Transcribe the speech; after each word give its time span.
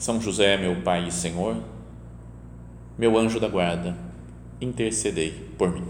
são 0.00 0.18
José, 0.18 0.56
meu 0.56 0.76
Pai 0.76 1.08
e 1.08 1.12
Senhor, 1.12 1.62
meu 2.96 3.18
anjo 3.18 3.38
da 3.38 3.48
guarda, 3.48 3.94
intercedei 4.58 5.52
por 5.58 5.70
mim. 5.70 5.84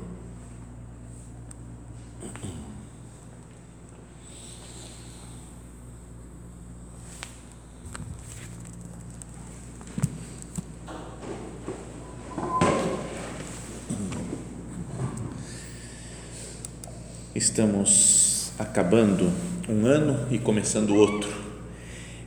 Estamos 17.33 18.53
acabando 18.59 19.31
um 19.69 19.87
ano 19.87 20.27
e 20.33 20.39
começando 20.39 20.97
outro. 20.97 21.31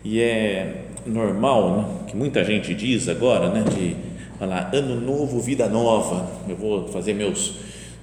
E 0.01 0.21
é 0.21 0.92
normal, 1.05 1.77
né? 1.77 2.07
que 2.07 2.15
muita 2.15 2.43
gente 2.43 2.73
diz 2.73 3.07
agora, 3.07 3.49
né? 3.49 3.63
de 3.63 3.95
falar 4.37 4.69
ano 4.73 4.99
novo, 4.99 5.39
vida 5.39 5.67
nova, 5.67 6.29
eu 6.47 6.55
vou 6.55 6.87
fazer 6.87 7.13
meus, 7.13 7.55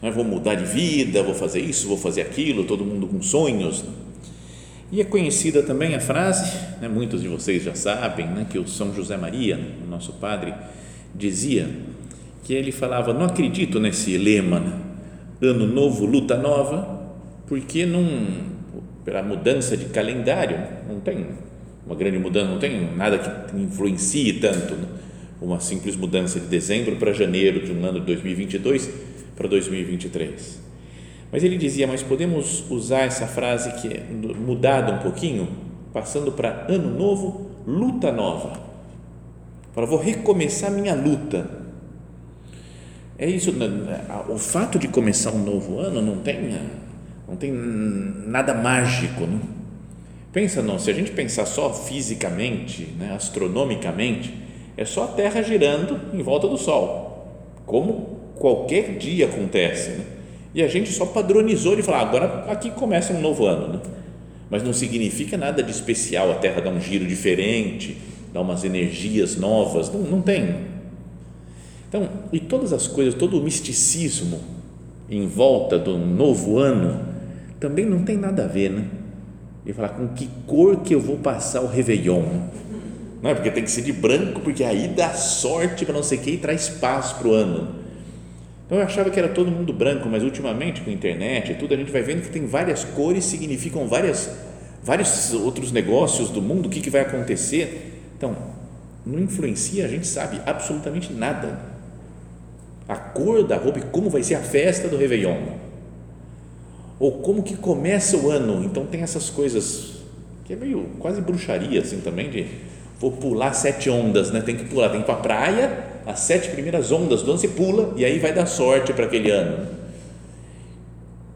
né? 0.02 0.10
vou 0.10 0.24
mudar 0.24 0.54
de 0.54 0.64
vida, 0.64 1.22
vou 1.22 1.34
fazer 1.34 1.60
isso, 1.60 1.88
vou 1.88 1.96
fazer 1.96 2.22
aquilo, 2.22 2.64
todo 2.64 2.84
mundo 2.84 3.06
com 3.06 3.22
sonhos. 3.22 3.82
Né? 3.82 3.90
E 4.92 5.00
é 5.00 5.04
conhecida 5.04 5.62
também 5.62 5.94
a 5.94 6.00
frase, 6.00 6.52
né? 6.80 6.88
muitos 6.88 7.22
de 7.22 7.28
vocês 7.28 7.62
já 7.62 7.74
sabem, 7.74 8.26
né? 8.26 8.46
que 8.48 8.58
o 8.58 8.66
São 8.66 8.94
José 8.94 9.16
Maria, 9.16 9.58
o 9.84 9.88
nosso 9.88 10.14
padre, 10.14 10.52
dizia 11.14 11.68
que 12.44 12.54
ele 12.54 12.72
falava, 12.72 13.12
não 13.12 13.26
acredito 13.26 13.78
nesse 13.78 14.16
lema, 14.16 14.60
né? 14.60 14.72
ano 15.42 15.66
novo, 15.66 16.04
luta 16.04 16.36
nova, 16.36 17.00
porque 17.46 17.86
não, 17.86 18.04
pela 19.04 19.22
mudança 19.22 19.76
de 19.76 19.86
calendário, 19.86 20.58
não 20.88 21.00
tem 21.00 21.26
uma 21.90 21.96
grande 21.96 22.18
mudança, 22.20 22.48
não 22.48 22.58
tem 22.60 22.94
nada 22.94 23.18
que 23.18 23.56
influencie 23.60 24.34
tanto 24.34 24.76
né? 24.76 24.86
uma 25.42 25.58
simples 25.58 25.96
mudança 25.96 26.38
de 26.38 26.46
dezembro 26.46 26.94
para 26.94 27.12
janeiro 27.12 27.64
de 27.64 27.72
um 27.72 27.84
ano 27.84 27.98
de 27.98 28.06
2022 28.06 28.88
para 29.34 29.48
2023. 29.48 30.60
Mas 31.32 31.42
ele 31.42 31.56
dizia, 31.56 31.88
mas 31.88 32.00
podemos 32.00 32.64
usar 32.70 33.00
essa 33.00 33.26
frase 33.26 33.72
que 33.80 33.88
é 33.88 34.04
mudada 34.12 34.92
um 34.92 34.98
pouquinho, 34.98 35.48
passando 35.92 36.30
para 36.30 36.64
ano 36.68 36.96
novo, 36.96 37.50
luta 37.66 38.12
nova. 38.12 38.52
Para 39.74 39.84
vou 39.84 39.98
recomeçar 39.98 40.70
minha 40.70 40.94
luta. 40.94 41.50
É 43.18 43.28
isso, 43.28 43.50
né? 43.50 44.04
o 44.28 44.38
fato 44.38 44.78
de 44.78 44.86
começar 44.86 45.32
um 45.32 45.42
novo 45.42 45.80
ano 45.80 46.00
não 46.00 46.18
tem, 46.18 46.56
não 47.26 47.34
tem 47.34 47.50
nada 47.50 48.54
mágico, 48.54 49.26
não 49.26 49.59
Pensa 50.32 50.62
não, 50.62 50.78
se 50.78 50.88
a 50.90 50.94
gente 50.94 51.10
pensar 51.10 51.44
só 51.44 51.72
fisicamente, 51.72 52.88
né, 52.98 53.12
astronomicamente, 53.14 54.32
é 54.76 54.84
só 54.84 55.04
a 55.04 55.08
Terra 55.08 55.42
girando 55.42 56.00
em 56.14 56.22
volta 56.22 56.46
do 56.46 56.56
Sol, 56.56 57.26
como 57.66 58.20
qualquer 58.36 58.96
dia 58.96 59.26
acontece. 59.26 59.90
Né? 59.90 60.04
E 60.54 60.62
a 60.62 60.68
gente 60.68 60.92
só 60.92 61.04
padronizou 61.04 61.74
de 61.74 61.82
falar, 61.82 62.00
agora 62.00 62.44
aqui 62.48 62.70
começa 62.70 63.12
um 63.12 63.20
novo 63.20 63.44
ano. 63.44 63.74
Né? 63.74 63.80
Mas 64.48 64.62
não 64.62 64.72
significa 64.72 65.36
nada 65.36 65.62
de 65.62 65.70
especial, 65.70 66.30
a 66.30 66.34
Terra 66.34 66.60
dá 66.60 66.70
um 66.70 66.80
giro 66.80 67.06
diferente, 67.06 67.96
dá 68.32 68.40
umas 68.40 68.64
energias 68.64 69.36
novas, 69.36 69.92
não, 69.92 70.00
não 70.00 70.22
tem. 70.22 70.70
Então, 71.88 72.08
e 72.32 72.38
todas 72.38 72.72
as 72.72 72.86
coisas, 72.86 73.14
todo 73.14 73.36
o 73.36 73.42
misticismo 73.42 74.40
em 75.10 75.26
volta 75.26 75.76
do 75.76 75.98
novo 75.98 76.58
ano, 76.58 77.04
também 77.58 77.84
não 77.84 78.04
tem 78.04 78.16
nada 78.16 78.44
a 78.44 78.46
ver, 78.46 78.70
né? 78.70 78.84
E 79.64 79.72
falar 79.72 79.90
com 79.90 80.08
que 80.08 80.28
cor 80.46 80.78
que 80.78 80.94
eu 80.94 81.00
vou 81.00 81.18
passar 81.18 81.60
o 81.60 81.66
Réveillon. 81.66 82.24
Não 83.22 83.30
é 83.30 83.34
porque 83.34 83.50
tem 83.50 83.62
que 83.62 83.70
ser 83.70 83.82
de 83.82 83.92
branco, 83.92 84.40
porque 84.40 84.64
aí 84.64 84.88
dá 84.88 85.10
sorte 85.10 85.84
para 85.84 85.94
não 85.94 86.02
sei 86.02 86.18
o 86.18 86.20
que 86.22 86.30
e 86.30 86.38
traz 86.38 86.68
paz 86.68 87.12
para 87.12 87.28
o 87.28 87.32
ano. 87.32 87.80
Então 88.66 88.78
eu 88.78 88.84
achava 88.84 89.10
que 89.10 89.18
era 89.18 89.28
todo 89.28 89.50
mundo 89.50 89.72
branco, 89.72 90.08
mas 90.08 90.22
ultimamente 90.22 90.80
com 90.80 90.90
a 90.90 90.92
internet 90.92 91.52
e 91.52 91.54
tudo, 91.56 91.74
a 91.74 91.76
gente 91.76 91.90
vai 91.90 92.02
vendo 92.02 92.22
que 92.22 92.30
tem 92.30 92.46
várias 92.46 92.84
cores, 92.84 93.24
significam 93.24 93.86
várias, 93.86 94.30
vários 94.82 95.34
outros 95.34 95.72
negócios 95.72 96.30
do 96.30 96.40
mundo, 96.40 96.66
o 96.66 96.70
que, 96.70 96.80
que 96.80 96.88
vai 96.88 97.02
acontecer. 97.02 98.00
Então, 98.16 98.36
não 99.04 99.18
influencia, 99.18 99.84
a 99.84 99.88
gente 99.88 100.06
sabe 100.06 100.40
absolutamente 100.46 101.12
nada. 101.12 101.58
A 102.88 102.96
cor 102.96 103.44
da 103.44 103.56
roupa 103.56 103.80
e 103.80 103.82
como 103.82 104.08
vai 104.08 104.22
ser 104.22 104.36
a 104.36 104.40
festa 104.40 104.88
do 104.88 104.96
Réveillon 104.96 105.69
ou 107.00 107.12
como 107.12 107.42
que 107.42 107.56
começa 107.56 108.16
o 108.18 108.30
ano. 108.30 108.62
Então 108.62 108.84
tem 108.84 109.00
essas 109.00 109.30
coisas 109.30 109.94
que 110.44 110.52
é 110.52 110.56
meio 110.56 110.86
quase 110.98 111.20
bruxaria 111.22 111.80
assim 111.80 112.00
também 112.00 112.30
de 112.30 112.46
vou 113.00 113.10
pular 113.10 113.54
sete 113.54 113.88
ondas, 113.88 114.30
né? 114.30 114.42
Tem 114.42 114.54
que 114.54 114.64
pular, 114.64 114.90
tem 114.90 115.00
que 115.00 115.04
ir 115.04 115.06
para 115.06 115.22
praia, 115.22 115.84
as 116.06 116.20
sete 116.20 116.50
primeiras 116.50 116.92
ondas 116.92 117.22
do 117.22 117.30
ano 117.30 117.40
você 117.40 117.48
pula 117.48 117.94
e 117.96 118.04
aí 118.04 118.18
vai 118.18 118.34
dar 118.34 118.44
sorte 118.44 118.92
para 118.92 119.06
aquele 119.06 119.30
ano. 119.30 119.66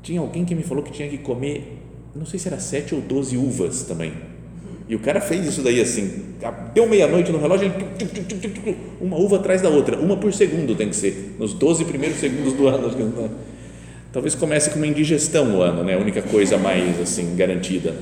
Tinha 0.03 0.21
alguém 0.21 0.45
que 0.45 0.55
me 0.55 0.63
falou 0.63 0.85
que 0.85 0.93
tinha 0.93 1.09
que 1.09 1.17
comer, 1.17 1.79
não 2.15 2.27
sei 2.27 2.39
se 2.39 2.47
era 2.47 2.61
sete 2.61 2.95
ou 2.95 3.01
doze 3.01 3.39
uvas 3.39 3.85
também. 3.85 4.13
E 4.87 4.95
o 4.95 4.99
cara 4.99 5.19
fez 5.19 5.47
isso 5.47 5.63
daí 5.63 5.81
assim, 5.81 6.35
deu 6.75 6.87
meia-noite 6.87 7.33
no 7.33 7.39
relógio, 7.39 7.73
ele, 7.73 8.77
uma 9.01 9.17
uva 9.17 9.37
atrás 9.37 9.63
da 9.63 9.71
outra, 9.71 9.99
uma 9.99 10.15
por 10.19 10.31
segundo 10.31 10.75
tem 10.75 10.91
que 10.91 10.97
ser, 10.97 11.37
nos 11.39 11.55
12 11.55 11.87
primeiros 11.87 12.19
segundos 12.19 12.53
do 12.53 12.69
ano. 12.69 12.91
Talvez 14.15 14.37
comece 14.37 14.71
com 14.71 14.77
uma 14.77 14.87
indigestão 14.87 15.57
o 15.57 15.61
ano, 15.61 15.83
né? 15.83 15.95
A 15.95 15.99
única 15.99 16.23
coisa 16.23 16.57
mais 16.57 17.01
assim 17.01 17.35
garantida. 17.35 17.97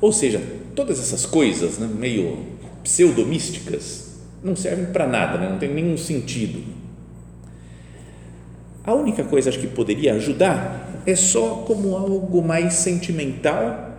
Ou 0.00 0.10
seja, 0.12 0.42
todas 0.74 0.98
essas 0.98 1.24
coisas, 1.24 1.78
né, 1.78 1.88
meio 1.96 2.38
pseudomísticas, 2.82 4.16
não 4.42 4.56
servem 4.56 4.86
para 4.86 5.06
nada, 5.06 5.38
né? 5.38 5.48
não 5.48 5.58
tem 5.58 5.72
nenhum 5.72 5.96
sentido. 5.96 6.60
A 8.82 8.92
única 8.92 9.22
coisa 9.22 9.48
acho 9.48 9.60
que 9.60 9.68
poderia 9.68 10.14
ajudar 10.14 11.02
é 11.06 11.14
só 11.14 11.62
como 11.64 11.94
algo 11.96 12.42
mais 12.42 12.74
sentimental 12.74 13.92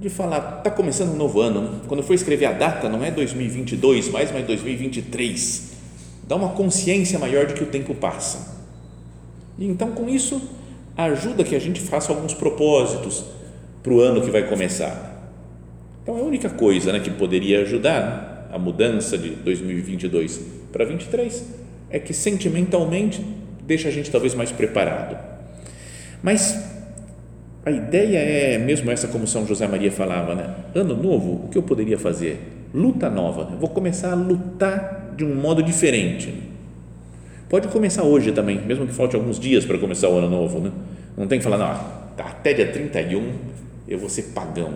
de 0.00 0.10
falar, 0.10 0.58
está 0.58 0.70
começando 0.70 1.12
um 1.12 1.16
novo 1.16 1.40
ano. 1.40 1.62
Né? 1.62 1.80
Quando 1.86 2.02
for 2.02 2.14
escrever 2.14 2.46
a 2.46 2.52
data, 2.52 2.88
não 2.88 3.04
é 3.04 3.12
2022 3.12 4.08
mais, 4.08 4.32
mas 4.32 4.44
2023. 4.44 5.70
Dá 6.26 6.34
uma 6.34 6.48
consciência 6.48 7.20
maior 7.20 7.46
de 7.46 7.54
que 7.54 7.62
o 7.62 7.66
tempo 7.66 7.94
passa 7.94 8.57
e 9.58 9.66
então, 9.66 9.90
com 9.90 10.08
isso, 10.08 10.40
ajuda 10.96 11.42
que 11.42 11.54
a 11.54 11.58
gente 11.58 11.80
faça 11.80 12.12
alguns 12.12 12.34
propósitos 12.34 13.24
para 13.82 13.92
o 13.92 14.00
ano 14.00 14.20
que 14.20 14.30
vai 14.30 14.48
começar. 14.48 15.32
Então, 16.02 16.16
a 16.16 16.20
única 16.20 16.48
coisa 16.48 16.92
né, 16.92 17.00
que 17.00 17.10
poderia 17.10 17.62
ajudar 17.62 18.48
a 18.52 18.58
mudança 18.58 19.18
de 19.18 19.30
2022 19.30 20.40
para 20.72 20.84
2023 20.84 21.44
é 21.90 21.98
que 21.98 22.14
sentimentalmente 22.14 23.24
deixa 23.66 23.88
a 23.88 23.90
gente 23.90 24.10
talvez 24.10 24.34
mais 24.34 24.52
preparado. 24.52 25.18
Mas 26.22 26.58
a 27.64 27.70
ideia 27.70 28.18
é 28.18 28.58
mesmo 28.58 28.90
essa 28.90 29.08
como 29.08 29.26
São 29.26 29.46
José 29.46 29.66
Maria 29.66 29.92
falava, 29.92 30.34
né? 30.34 30.54
Ano 30.74 30.96
novo, 30.96 31.44
o 31.44 31.48
que 31.48 31.58
eu 31.58 31.62
poderia 31.62 31.98
fazer? 31.98 32.40
Luta 32.72 33.10
nova. 33.10 33.44
Né? 33.44 33.56
Vou 33.58 33.68
começar 33.68 34.12
a 34.12 34.14
lutar 34.14 35.14
de 35.16 35.24
um 35.24 35.34
modo 35.34 35.62
diferente 35.62 36.48
Pode 37.48 37.68
começar 37.68 38.02
hoje 38.02 38.30
também, 38.30 38.60
mesmo 38.60 38.86
que 38.86 38.92
falte 38.92 39.16
alguns 39.16 39.40
dias 39.40 39.64
para 39.64 39.78
começar 39.78 40.08
o 40.08 40.18
ano 40.18 40.28
novo, 40.28 40.60
né? 40.60 40.70
Não 41.16 41.26
tem 41.26 41.38
que 41.38 41.44
falar, 41.44 41.56
não, 41.56 42.14
tá, 42.14 42.24
até 42.24 42.52
dia 42.52 42.70
31 42.70 43.32
eu 43.88 43.98
vou 43.98 44.10
ser 44.10 44.34
pagão, 44.34 44.74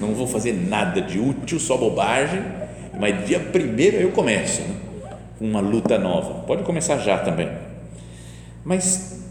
não 0.00 0.12
vou 0.12 0.26
fazer 0.26 0.52
nada 0.52 1.00
de 1.00 1.20
útil, 1.20 1.60
só 1.60 1.76
bobagem, 1.76 2.42
mas 2.98 3.24
dia 3.26 3.38
primeiro 3.38 3.96
eu 3.96 4.10
começo, 4.10 4.60
né? 4.62 4.74
uma 5.40 5.60
luta 5.60 5.98
nova. 5.98 6.42
Pode 6.42 6.64
começar 6.64 6.98
já 6.98 7.16
também. 7.18 7.48
Mas 8.64 9.24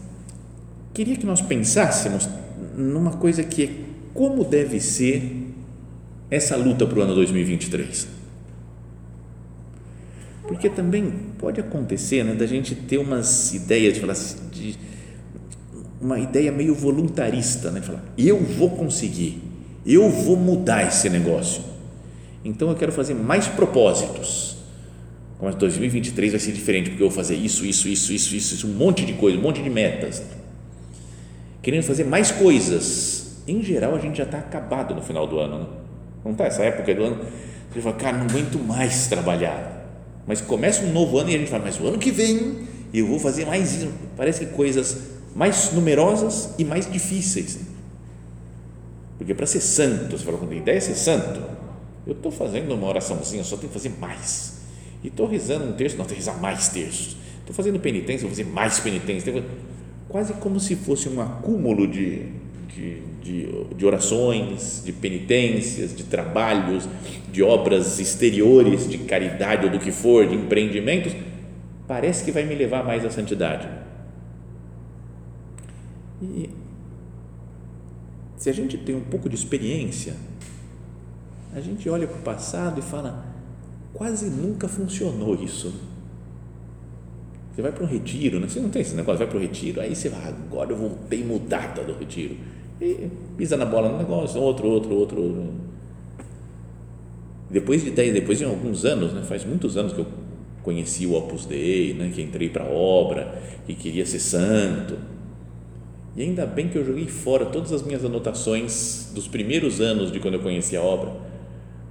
queria 0.94 1.16
que 1.16 1.26
nós 1.26 1.40
pensássemos 1.42 2.28
numa 2.74 3.12
coisa 3.12 3.44
que 3.44 3.64
é 3.64 3.68
como 4.14 4.42
deve 4.42 4.80
ser 4.80 5.52
essa 6.30 6.56
luta 6.56 6.86
para 6.86 6.98
o 6.98 7.02
ano 7.02 7.14
2023 7.14 8.19
porque 10.50 10.68
também 10.68 11.12
pode 11.38 11.60
acontecer 11.60 12.24
né, 12.24 12.34
da 12.34 12.44
gente 12.44 12.74
ter 12.74 12.98
umas 12.98 13.54
ideias 13.54 13.94
de, 13.94 14.00
falar, 14.00 14.16
de 14.50 14.76
uma 16.00 16.18
ideia 16.18 16.50
meio 16.50 16.74
voluntarista, 16.74 17.70
né? 17.70 17.80
Falar, 17.80 18.02
eu 18.18 18.36
vou 18.36 18.70
conseguir, 18.70 19.40
eu 19.86 20.10
vou 20.10 20.36
mudar 20.36 20.88
esse 20.88 21.08
negócio. 21.08 21.62
Então 22.44 22.68
eu 22.68 22.74
quero 22.74 22.90
fazer 22.90 23.14
mais 23.14 23.46
propósitos. 23.46 24.56
Mas 25.40 25.54
2023 25.54 26.32
vai 26.32 26.40
ser 26.40 26.50
diferente, 26.50 26.90
porque 26.90 27.04
eu 27.04 27.08
vou 27.08 27.16
fazer 27.16 27.36
isso, 27.36 27.64
isso, 27.64 27.86
isso, 27.86 28.12
isso, 28.12 28.34
isso, 28.34 28.54
isso 28.54 28.66
um 28.66 28.72
monte 28.72 29.06
de 29.06 29.12
coisa, 29.12 29.38
um 29.38 29.42
monte 29.42 29.62
de 29.62 29.70
metas. 29.70 30.20
Querendo 31.62 31.84
fazer 31.84 32.02
mais 32.02 32.32
coisas. 32.32 33.40
Em 33.46 33.62
geral, 33.62 33.94
a 33.94 34.00
gente 34.00 34.18
já 34.18 34.24
está 34.24 34.38
acabado 34.38 34.96
no 34.96 35.00
final 35.00 35.28
do 35.28 35.38
ano, 35.38 35.60
né? 35.60 35.66
Não 36.24 36.32
está? 36.32 36.46
Essa 36.46 36.64
época 36.64 36.92
do 36.92 37.04
ano, 37.04 37.24
você 37.72 37.80
fala, 37.80 37.94
cara, 37.94 38.18
não 38.18 38.26
aguento 38.26 38.58
mais 38.58 39.06
trabalhar. 39.06 39.79
Mas 40.26 40.40
começa 40.40 40.84
um 40.84 40.92
novo 40.92 41.18
ano 41.18 41.30
e 41.30 41.34
a 41.34 41.38
gente 41.38 41.50
fala, 41.50 41.64
mas 41.64 41.80
o 41.80 41.86
ano 41.86 41.98
que 41.98 42.10
vem 42.10 42.68
eu 42.92 43.06
vou 43.06 43.18
fazer 43.18 43.46
mais 43.46 43.74
isso. 43.74 43.92
Parece 44.16 44.46
que 44.46 44.52
coisas 44.52 44.98
mais 45.34 45.72
numerosas 45.72 46.50
e 46.58 46.64
mais 46.64 46.90
difíceis. 46.90 47.60
Porque 49.18 49.34
para 49.34 49.46
ser 49.46 49.60
santo, 49.60 50.16
você 50.16 50.24
falou, 50.24 50.40
quando 50.40 50.52
a 50.52 50.56
ideia 50.56 50.78
é 50.78 50.80
ser 50.80 50.94
santo, 50.94 51.40
eu 52.06 52.12
estou 52.12 52.32
fazendo 52.32 52.74
uma 52.74 52.88
oraçãozinha, 52.88 53.44
só 53.44 53.56
tenho 53.56 53.68
que 53.68 53.74
fazer 53.74 53.92
mais. 54.00 54.60
E 55.04 55.08
estou 55.08 55.26
rezando 55.26 55.66
um 55.66 55.72
terço, 55.72 55.96
não, 55.96 56.04
tenho 56.04 56.18
que 56.18 56.26
rezar 56.26 56.40
mais 56.40 56.68
terços. 56.68 57.16
Estou 57.40 57.54
fazendo 57.54 57.78
penitência, 57.78 58.20
vou 58.20 58.30
fazer 58.30 58.44
mais 58.44 58.80
penitência. 58.80 59.44
Quase 60.08 60.32
como 60.34 60.58
se 60.58 60.74
fosse 60.74 61.08
um 61.08 61.20
acúmulo 61.20 61.86
de, 61.86 62.26
de, 62.74 63.00
de, 63.22 63.74
de 63.74 63.86
orações, 63.86 64.82
de 64.84 64.92
penitências, 64.92 65.94
de 65.94 66.04
trabalhos, 66.04 66.88
de 67.30 67.42
obras 67.42 67.98
exteriores, 67.98 68.88
de 68.88 68.98
caridade 68.98 69.66
ou 69.66 69.72
do 69.72 69.78
que 69.78 69.90
for, 69.90 70.26
de 70.26 70.34
empreendimentos, 70.34 71.14
parece 71.86 72.24
que 72.24 72.30
vai 72.30 72.44
me 72.44 72.54
levar 72.54 72.84
mais 72.84 73.04
à 73.04 73.10
santidade. 73.10 73.68
E 76.22 76.50
se 78.36 78.48
a 78.48 78.52
gente 78.52 78.78
tem 78.78 78.94
um 78.94 79.02
pouco 79.02 79.28
de 79.28 79.34
experiência, 79.34 80.14
a 81.54 81.60
gente 81.60 81.88
olha 81.88 82.06
para 82.06 82.18
o 82.18 82.22
passado 82.22 82.78
e 82.78 82.82
fala, 82.82 83.24
quase 83.92 84.30
nunca 84.30 84.68
funcionou 84.68 85.34
isso. 85.34 85.72
Você 87.52 87.62
vai 87.62 87.72
para 87.72 87.84
um 87.84 87.86
retiro, 87.86 88.38
né? 88.38 88.48
você 88.48 88.60
não 88.60 88.70
tem 88.70 88.82
esse 88.82 88.94
negócio, 88.94 89.18
vai 89.18 89.26
para 89.26 89.36
o 89.36 89.40
retiro, 89.40 89.80
aí 89.80 89.94
você 89.94 90.08
vai, 90.08 90.28
agora 90.28 90.70
eu 90.70 90.76
voltei 90.76 91.24
mudada 91.24 91.82
do 91.82 91.92
retiro. 91.92 92.36
E 92.80 93.08
pisa 93.36 93.56
na 93.56 93.66
bola 93.66 93.90
no 93.90 93.98
negócio, 93.98 94.40
outro, 94.40 94.68
outro, 94.68 94.94
outro. 94.94 95.22
outro. 95.22 95.44
Depois 97.50 97.82
de, 97.84 97.90
depois 97.90 98.38
de 98.38 98.44
alguns 98.44 98.84
anos, 98.84 99.12
né? 99.12 99.22
faz 99.22 99.44
muitos 99.44 99.76
anos 99.76 99.92
que 99.92 99.98
eu 99.98 100.06
conheci 100.62 101.06
o 101.06 101.14
Opus 101.14 101.46
Dei, 101.46 101.94
né? 101.94 102.10
que 102.14 102.22
entrei 102.22 102.48
para 102.48 102.64
a 102.64 102.68
obra, 102.68 103.42
que 103.66 103.74
queria 103.74 104.06
ser 104.06 104.20
santo 104.20 104.96
e 106.16 106.22
ainda 106.22 106.44
bem 106.44 106.68
que 106.68 106.76
eu 106.76 106.84
joguei 106.84 107.06
fora 107.06 107.46
todas 107.46 107.72
as 107.72 107.82
minhas 107.82 108.04
anotações 108.04 109.10
dos 109.14 109.28
primeiros 109.28 109.80
anos 109.80 110.10
de 110.10 110.18
quando 110.18 110.34
eu 110.34 110.40
conheci 110.40 110.76
a 110.76 110.82
obra, 110.82 111.12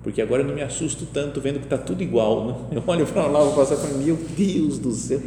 porque 0.04 0.22
agora 0.22 0.42
eu 0.42 0.48
não 0.48 0.54
me 0.54 0.62
assusto 0.62 1.06
tanto 1.06 1.40
vendo 1.40 1.60
que 1.60 1.66
está 1.66 1.78
tudo 1.78 2.04
igual. 2.04 2.48
Né? 2.48 2.56
Eu 2.78 2.84
olho 2.86 3.06
para 3.06 3.28
lá, 3.28 3.40
vou 3.40 3.54
passar 3.54 3.78
para 3.78 3.90
meu 3.98 4.18
Deus 4.38 4.78
do 4.78 4.92
céu, 4.92 5.22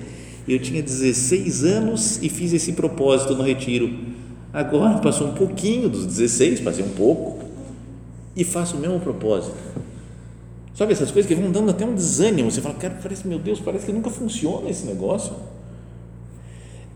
eu 0.46 0.58
tinha 0.58 0.82
16 0.82 1.64
anos 1.64 2.22
e 2.22 2.28
fiz 2.28 2.52
esse 2.52 2.72
propósito 2.72 3.34
no 3.34 3.44
retiro. 3.44 3.88
Agora 4.52 4.98
passou 4.98 5.28
um 5.28 5.34
pouquinho 5.34 5.88
dos 5.88 6.04
16, 6.04 6.60
passei 6.60 6.84
um 6.84 6.90
pouco 6.90 7.48
e 8.36 8.44
faço 8.44 8.76
o 8.76 8.80
mesmo 8.80 9.00
propósito. 9.00 9.56
Sabe 10.74 10.92
essas 10.92 11.10
coisas 11.10 11.28
que 11.28 11.34
vão 11.34 11.50
dando 11.50 11.70
até 11.70 11.84
um 11.84 11.94
desânimo. 11.94 12.50
Você 12.50 12.60
fala, 12.60 12.74
cara, 12.74 12.98
parece, 13.02 13.26
meu 13.26 13.38
Deus, 13.38 13.60
parece 13.60 13.86
que 13.86 13.92
nunca 13.92 14.10
funciona 14.10 14.68
esse 14.68 14.84
negócio 14.84 15.34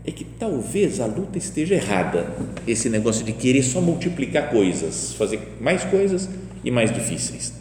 é 0.07 0.11
que 0.11 0.23
talvez 0.23 1.01
a 1.01 1.05
luta 1.05 1.37
esteja 1.37 1.75
errada, 1.75 2.27
esse 2.65 2.87
negócio 2.87 3.25
de 3.25 3.33
querer 3.33 3.61
só 3.61 3.81
multiplicar 3.81 4.49
coisas, 4.49 5.11
fazer 5.13 5.57
mais 5.59 5.83
coisas 5.83 6.29
e 6.63 6.71
mais 6.71 6.93
difíceis. 6.93 7.53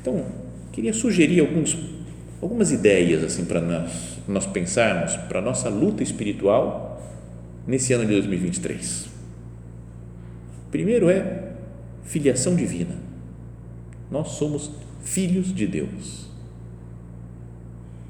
Então, 0.00 0.24
queria 0.72 0.94
sugerir 0.94 1.40
alguns, 1.40 1.76
algumas 2.40 2.72
ideias 2.72 3.22
assim 3.22 3.44
para 3.44 3.60
nós, 3.60 3.92
nós 4.26 4.46
pensarmos 4.46 5.14
para 5.28 5.40
a 5.40 5.42
nossa 5.42 5.68
luta 5.68 6.02
espiritual 6.02 6.93
nesse 7.66 7.92
ano 7.92 8.04
de 8.04 8.12
2023. 8.12 9.08
Primeiro 10.70 11.08
é 11.08 11.52
filiação 12.02 12.54
divina. 12.54 12.96
Nós 14.10 14.28
somos 14.28 14.70
filhos 15.02 15.54
de 15.54 15.66
Deus. 15.66 16.28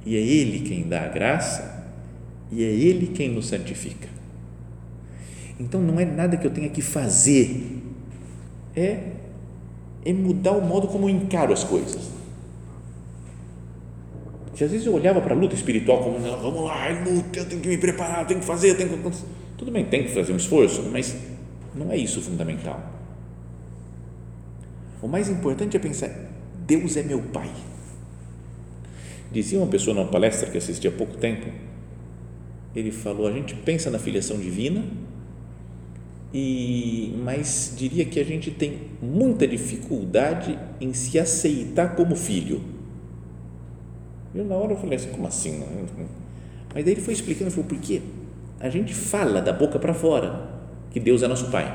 E 0.06 0.16
é 0.16 0.20
Ele 0.20 0.60
quem 0.60 0.88
dá 0.88 1.04
a 1.04 1.08
graça 1.08 1.84
e 2.50 2.62
é 2.62 2.68
Ele 2.68 3.08
quem 3.08 3.30
nos 3.30 3.46
santifica. 3.46 4.08
Então 5.58 5.80
não 5.80 5.98
é 6.00 6.04
nada 6.04 6.36
que 6.36 6.46
eu 6.46 6.50
tenha 6.50 6.68
que 6.68 6.82
fazer, 6.82 7.82
é, 8.74 9.12
é 10.04 10.12
mudar 10.12 10.52
o 10.52 10.60
modo 10.60 10.88
como 10.88 11.08
eu 11.08 11.10
encaro 11.10 11.52
as 11.52 11.62
coisas. 11.62 12.10
Se 14.54 14.64
às 14.64 14.70
vezes 14.70 14.86
eu 14.86 14.94
olhava 14.94 15.20
para 15.20 15.34
a 15.34 15.36
luta 15.36 15.54
espiritual 15.54 16.02
como, 16.02 16.18
vamos 16.18 16.64
lá, 16.64 16.88
luta, 16.88 17.40
eu 17.40 17.46
tenho 17.46 17.60
que 17.60 17.68
me 17.68 17.78
preparar, 17.78 18.20
eu 18.20 18.26
tenho 18.26 18.40
que 18.40 18.46
fazer, 18.46 18.70
eu 18.70 18.76
tenho 18.76 18.90
que. 18.90 19.43
Tudo 19.64 19.72
bem, 19.72 19.86
tem 19.86 20.04
que 20.04 20.10
fazer 20.10 20.30
um 20.30 20.36
esforço, 20.36 20.82
mas 20.92 21.16
não 21.74 21.90
é 21.90 21.96
isso 21.96 22.20
fundamental. 22.20 22.92
O 25.00 25.08
mais 25.08 25.30
importante 25.30 25.74
é 25.74 25.80
pensar: 25.80 26.10
Deus 26.66 26.98
é 26.98 27.02
meu 27.02 27.22
Pai. 27.22 27.50
Dizia 29.32 29.58
uma 29.58 29.66
pessoa 29.66 29.94
numa 29.94 30.10
palestra 30.10 30.50
que 30.50 30.58
assisti 30.58 30.86
há 30.86 30.92
pouco 30.92 31.16
tempo 31.16 31.50
ele 32.74 32.90
falou, 32.90 33.26
a 33.26 33.32
gente 33.32 33.54
pensa 33.54 33.88
na 33.88 33.98
filiação 33.98 34.36
divina, 34.36 34.84
e 36.32 37.14
mas 37.22 37.72
diria 37.76 38.04
que 38.04 38.18
a 38.18 38.24
gente 38.24 38.50
tem 38.50 38.80
muita 39.00 39.46
dificuldade 39.46 40.58
em 40.80 40.92
se 40.92 41.16
aceitar 41.16 41.94
como 41.94 42.16
filho. 42.16 42.60
Eu 44.34 44.44
na 44.44 44.56
hora 44.56 44.72
eu 44.72 44.76
falei 44.76 44.96
assim, 44.96 45.10
como 45.10 45.26
assim? 45.28 45.62
Mas 46.74 46.84
daí 46.84 46.94
ele 46.94 47.00
foi 47.00 47.14
explicando, 47.14 47.52
falou, 47.52 47.66
porque 47.66 48.02
a 48.64 48.70
gente 48.70 48.94
fala 48.94 49.42
da 49.42 49.52
boca 49.52 49.78
para 49.78 49.92
fora 49.92 50.48
que 50.90 50.98
Deus 50.98 51.22
é 51.22 51.28
nosso 51.28 51.50
Pai. 51.50 51.70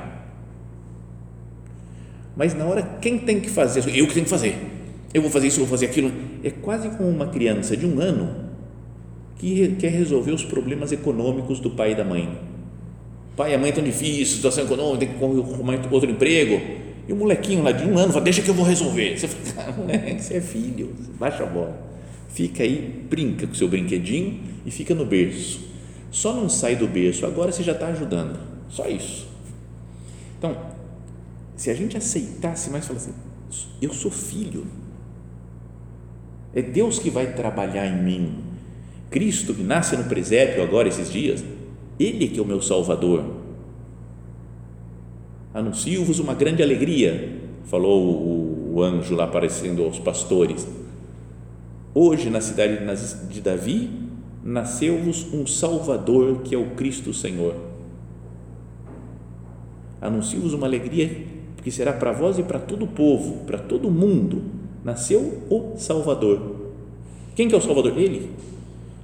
Mas 2.36 2.56
na 2.56 2.66
hora, 2.66 2.82
quem 3.00 3.20
tem 3.20 3.40
que 3.40 3.48
fazer? 3.48 3.82
Eu 3.96 4.08
que 4.08 4.14
tenho 4.16 4.24
que 4.24 4.30
fazer. 4.30 4.58
Eu 5.14 5.22
vou 5.22 5.30
fazer 5.30 5.46
isso, 5.46 5.60
eu 5.60 5.66
vou 5.66 5.78
fazer 5.78 5.86
aquilo. 5.86 6.12
É 6.44 6.50
quase 6.50 6.90
como 6.90 7.08
uma 7.08 7.28
criança 7.28 7.78
de 7.78 7.86
um 7.86 8.00
ano 8.00 8.50
que 9.38 9.76
quer 9.76 9.90
resolver 9.90 10.32
os 10.32 10.44
problemas 10.44 10.92
econômicos 10.92 11.60
do 11.60 11.70
pai 11.70 11.92
e 11.92 11.96
da 11.96 12.04
mãe. 12.04 12.40
Pai 13.38 13.52
e 13.52 13.54
a 13.54 13.60
mãe 13.60 13.70
estão 13.70 13.84
difíceis, 13.84 14.30
situação 14.30 14.64
econômica, 14.64 15.06
tem 15.06 15.10
que 15.10 15.24
arrumar 15.24 15.80
outro 15.92 16.10
emprego. 16.10 16.60
E 17.08 17.14
o 17.14 17.16
molequinho 17.16 17.62
lá 17.62 17.72
de 17.72 17.86
um 17.86 18.00
ano 18.00 18.12
fala, 18.12 18.26
deixa 18.26 18.42
que 18.42 18.50
eu 18.50 18.56
vou 18.56 18.66
resolver. 18.66 19.16
Você 19.16 19.28
fala, 19.28 19.74
moleque, 19.78 20.24
você 20.24 20.38
é 20.38 20.42
filho, 20.42 20.96
baixa 21.20 21.44
a 21.44 21.46
bola. 21.46 21.80
Fica 22.30 22.64
aí, 22.64 23.06
brinca 23.08 23.46
com 23.46 23.54
o 23.54 23.56
seu 23.56 23.68
brinquedinho 23.68 24.40
e 24.66 24.72
fica 24.72 24.96
no 24.96 25.06
berço. 25.06 25.69
Só 26.12 26.34
não 26.34 26.50
sai 26.50 26.76
do 26.76 26.88
berço, 26.88 27.26
agora 27.26 27.52
você 27.52 27.64
já 27.64 27.74
está 27.74 27.88
ajudando. 27.88 28.40
Só 28.70 28.88
isso. 28.88 29.28
Então, 30.38 30.58
se 31.56 31.70
a 31.70 31.74
gente 31.74 31.98
aceitasse 31.98 32.70
mais, 32.70 32.86
falar 32.86 33.00
assim, 33.00 33.14
eu 33.82 33.94
sou 33.94 34.12
filho. 34.12 34.66
É 36.54 36.62
Deus 36.62 37.00
que 37.00 37.10
vai 37.10 37.34
trabalhar 37.34 37.86
em 37.86 38.02
mim 38.02 38.50
Cristo 39.10 39.54
que 39.54 39.64
nasce 39.64 39.98
no 39.98 40.04
presépio 40.04 40.62
agora 40.62 40.88
esses 40.88 41.12
dias, 41.12 41.44
Ele 42.00 42.28
que 42.28 42.40
é 42.40 42.42
o 42.42 42.46
meu 42.46 42.62
Salvador. 42.62 43.26
Anuncio-vos 45.54 46.20
uma 46.20 46.36
grande 46.36 46.62
alegria, 46.62 47.42
falou 47.66 48.72
o 48.74 48.84
anjo 48.84 49.16
lá 49.16 49.24
aparecendo 49.24 49.84
aos 49.84 49.98
pastores. 49.98 50.68
Hoje, 51.94 52.30
na 52.30 52.40
cidade 52.40 52.80
de 53.30 53.42
Davi, 53.42 53.90
nasceu-vos 54.44 55.34
um 55.34 55.46
Salvador 55.46 56.42
que 56.44 56.56
é 56.56 56.58
o 56.58 56.72
Cristo 56.72 57.14
Senhor. 57.14 57.56
Anuncio-vos 60.02 60.54
uma 60.54 60.66
alegria 60.66 61.26
que 61.62 61.72
será 61.72 61.92
para 61.92 62.12
vós 62.12 62.40
e 62.40 62.44
para 62.44 62.60
todo 62.60 62.86
o 62.86 62.88
povo, 62.88 63.46
para 63.46 63.58
todo 63.58 63.88
o 63.88 63.92
mundo. 63.92 64.42
Nasceu 64.84 65.44
o 65.50 65.74
Salvador. 65.78 66.56
Quem 67.36 67.48
que 67.48 67.56
é 67.56 67.58
o 67.58 67.62
Salvador? 67.62 67.98
Ele 67.98 68.30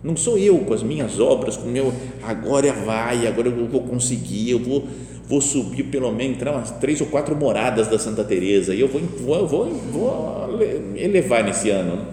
não 0.04 0.16
sou 0.16 0.38
eu 0.38 0.60
com 0.60 0.74
as 0.74 0.84
minhas 0.84 1.20
obras, 1.20 1.58
com 1.58 1.68
o 1.68 1.72
meu 1.72 1.92
agora 2.22 2.72
vai, 2.72 3.28
agora 3.28 3.50
eu 3.50 3.68
vou 3.68 3.82
conseguir, 3.82 4.52
eu 4.52 4.60
vou, 4.60 4.88
vou 5.28 5.42
subir 5.42 5.86
pelo 5.86 6.12
menos 6.12 6.38
entrar 6.38 6.52
umas 6.52 6.72
três 6.72 7.02
ou 7.02 7.08
quatro 7.08 7.36
moradas 7.36 7.88
da 7.88 7.98
Santa 7.98 8.24
Teresa 8.24 8.74
e 8.74 8.80
eu 8.80 8.88
vou, 8.88 9.02
vou, 9.02 9.48
vou, 9.48 9.70
vou 9.92 10.60
elevar 10.96 11.44
nesse 11.44 11.72
ano. 11.72 11.96
Né? 11.96 12.06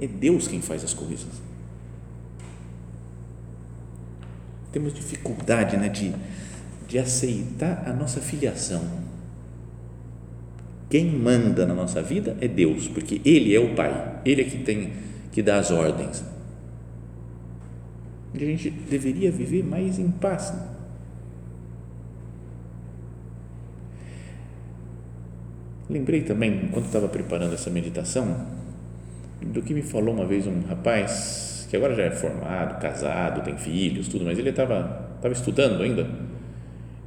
É 0.00 0.06
Deus 0.06 0.46
quem 0.46 0.60
faz 0.60 0.84
as 0.84 0.92
coisas. 0.92 1.26
Temos 4.72 4.92
dificuldade 4.92 5.76
né, 5.76 5.88
de, 5.88 6.14
de 6.86 6.98
aceitar 6.98 7.88
a 7.88 7.92
nossa 7.92 8.20
filiação. 8.20 8.84
Quem 10.90 11.10
manda 11.10 11.66
na 11.66 11.74
nossa 11.74 12.02
vida 12.02 12.36
é 12.40 12.46
Deus, 12.46 12.86
porque 12.88 13.20
Ele 13.24 13.54
é 13.54 13.58
o 13.58 13.74
Pai, 13.74 14.20
Ele 14.24 14.42
é 14.42 14.44
que 14.44 14.58
tem 14.58 14.92
que 15.32 15.42
dá 15.42 15.58
as 15.58 15.70
ordens. 15.70 16.24
E 18.34 18.42
a 18.42 18.46
gente 18.46 18.70
deveria 18.70 19.30
viver 19.30 19.62
mais 19.62 19.98
em 19.98 20.10
paz. 20.10 20.50
Né? 20.52 20.76
lembrei 25.88 26.22
também, 26.22 26.64
enquanto 26.64 26.86
estava 26.86 27.08
preparando 27.08 27.54
essa 27.54 27.70
meditação, 27.70 28.46
do 29.52 29.62
que 29.62 29.74
me 29.74 29.82
falou 29.82 30.14
uma 30.14 30.26
vez 30.26 30.46
um 30.46 30.60
rapaz 30.68 31.66
que 31.68 31.76
agora 31.76 31.94
já 31.94 32.04
é 32.04 32.10
formado, 32.10 32.80
casado, 32.80 33.42
tem 33.42 33.56
filhos, 33.56 34.08
tudo, 34.08 34.24
mas 34.24 34.38
ele 34.38 34.50
estava 34.50 35.10
estava 35.16 35.34
estudando 35.34 35.82
ainda 35.82 36.06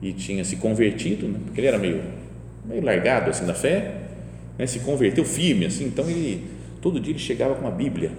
e 0.02 0.14
tinha 0.14 0.44
se 0.44 0.58
convertido, 0.58 1.28
né, 1.28 1.40
porque 1.46 1.60
ele 1.60 1.68
era 1.68 1.78
meio 1.78 2.02
meio 2.66 2.84
largado 2.84 3.30
assim 3.30 3.46
da 3.46 3.54
fé, 3.54 4.02
né, 4.58 4.66
se 4.66 4.80
converteu 4.80 5.24
firme 5.24 5.66
assim, 5.66 5.86
então 5.86 6.10
ele 6.10 6.46
todo 6.82 7.00
dia 7.00 7.12
ele 7.12 7.20
chegava 7.20 7.56
com 7.56 7.62
uma 7.62 7.72
Bíblia 7.72 8.12